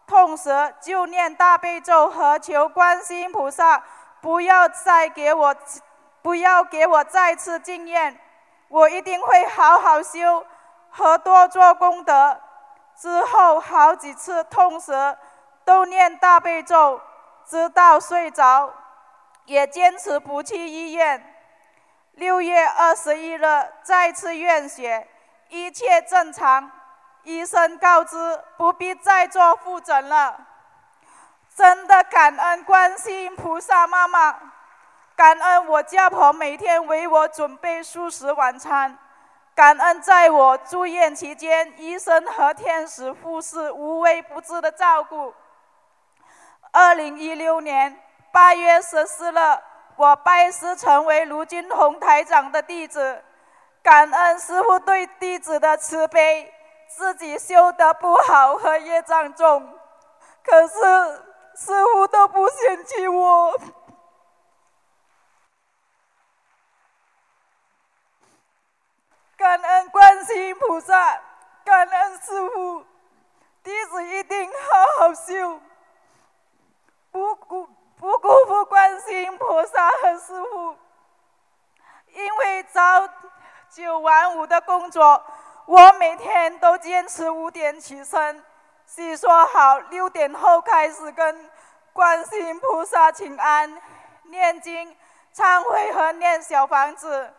[0.06, 3.82] 痛时就念大悲咒和求观世音菩萨，
[4.20, 5.54] 不要再给我，
[6.22, 8.18] 不要给我再次经验，
[8.68, 10.46] 我一定会好好修
[10.90, 12.40] 和多做功德。
[12.98, 14.92] 之后好几次痛时
[15.64, 17.00] 都念大悲咒，
[17.44, 18.72] 直到睡着，
[19.44, 21.34] 也坚持不去医院。
[22.12, 23.42] 六月二十一日
[23.82, 25.06] 再次验血，
[25.48, 26.70] 一切正常。
[27.24, 30.46] 医生告知不必再做复诊了，
[31.54, 34.32] 真的感恩观世音菩萨妈妈，
[35.16, 38.96] 感恩我家婆每天为我准备素食晚餐，
[39.56, 45.32] 感恩在我住院期间医生和天使护士无微不至的照顾。
[46.70, 47.98] 二零一六年
[48.30, 49.36] 八月十四日，
[49.96, 53.24] 我拜师成为卢军宏台长的弟子，
[53.82, 56.52] 感恩师傅对弟子的慈悲。
[56.88, 59.68] 自己修得不好和业障重，
[60.44, 60.74] 可是
[61.56, 63.58] 师傅都不嫌弃我。
[69.36, 71.20] 感恩观世音菩萨，
[71.64, 72.84] 感恩师傅，
[73.62, 75.60] 弟子一定好好修，
[77.10, 77.68] 不辜
[77.98, 80.76] 不辜负观世音菩萨和师傅。
[82.12, 83.06] 因为早
[83.70, 85.22] 九晚五的工作。
[85.66, 88.40] 我每天都坚持五点起身，
[88.86, 91.50] 洗说好六点后开始跟
[91.92, 93.82] 观世音菩萨请安、
[94.22, 94.96] 念经、
[95.34, 97.34] 忏悔和念小房子，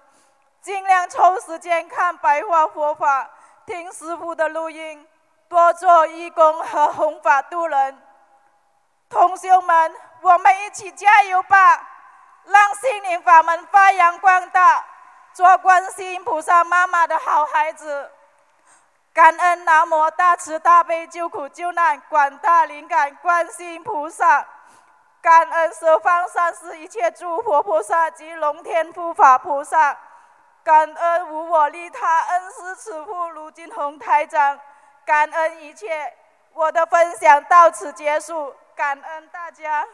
[0.68, 3.30] 尽量抽时间看白话佛法、
[3.66, 5.08] 听师傅的录音，
[5.48, 7.98] 多做义工和弘法度人。
[9.08, 11.88] 同学们，我们一起加油吧，
[12.44, 14.84] 让心灵法门发扬光大，
[15.32, 18.12] 做观世音菩萨妈妈的好孩子。
[19.14, 24.46] 感恩南无大慈大悲救苦救难广大灵感观世音菩萨，
[25.22, 29.98] 感恩十方三世一切诸佛菩萨及龙天护法菩萨，
[30.68, 34.60] 感恩无我利他恩师慈父卢金红台长，
[35.06, 36.14] 感恩一切。
[36.52, 39.88] 我的分享到此结束，感恩大家。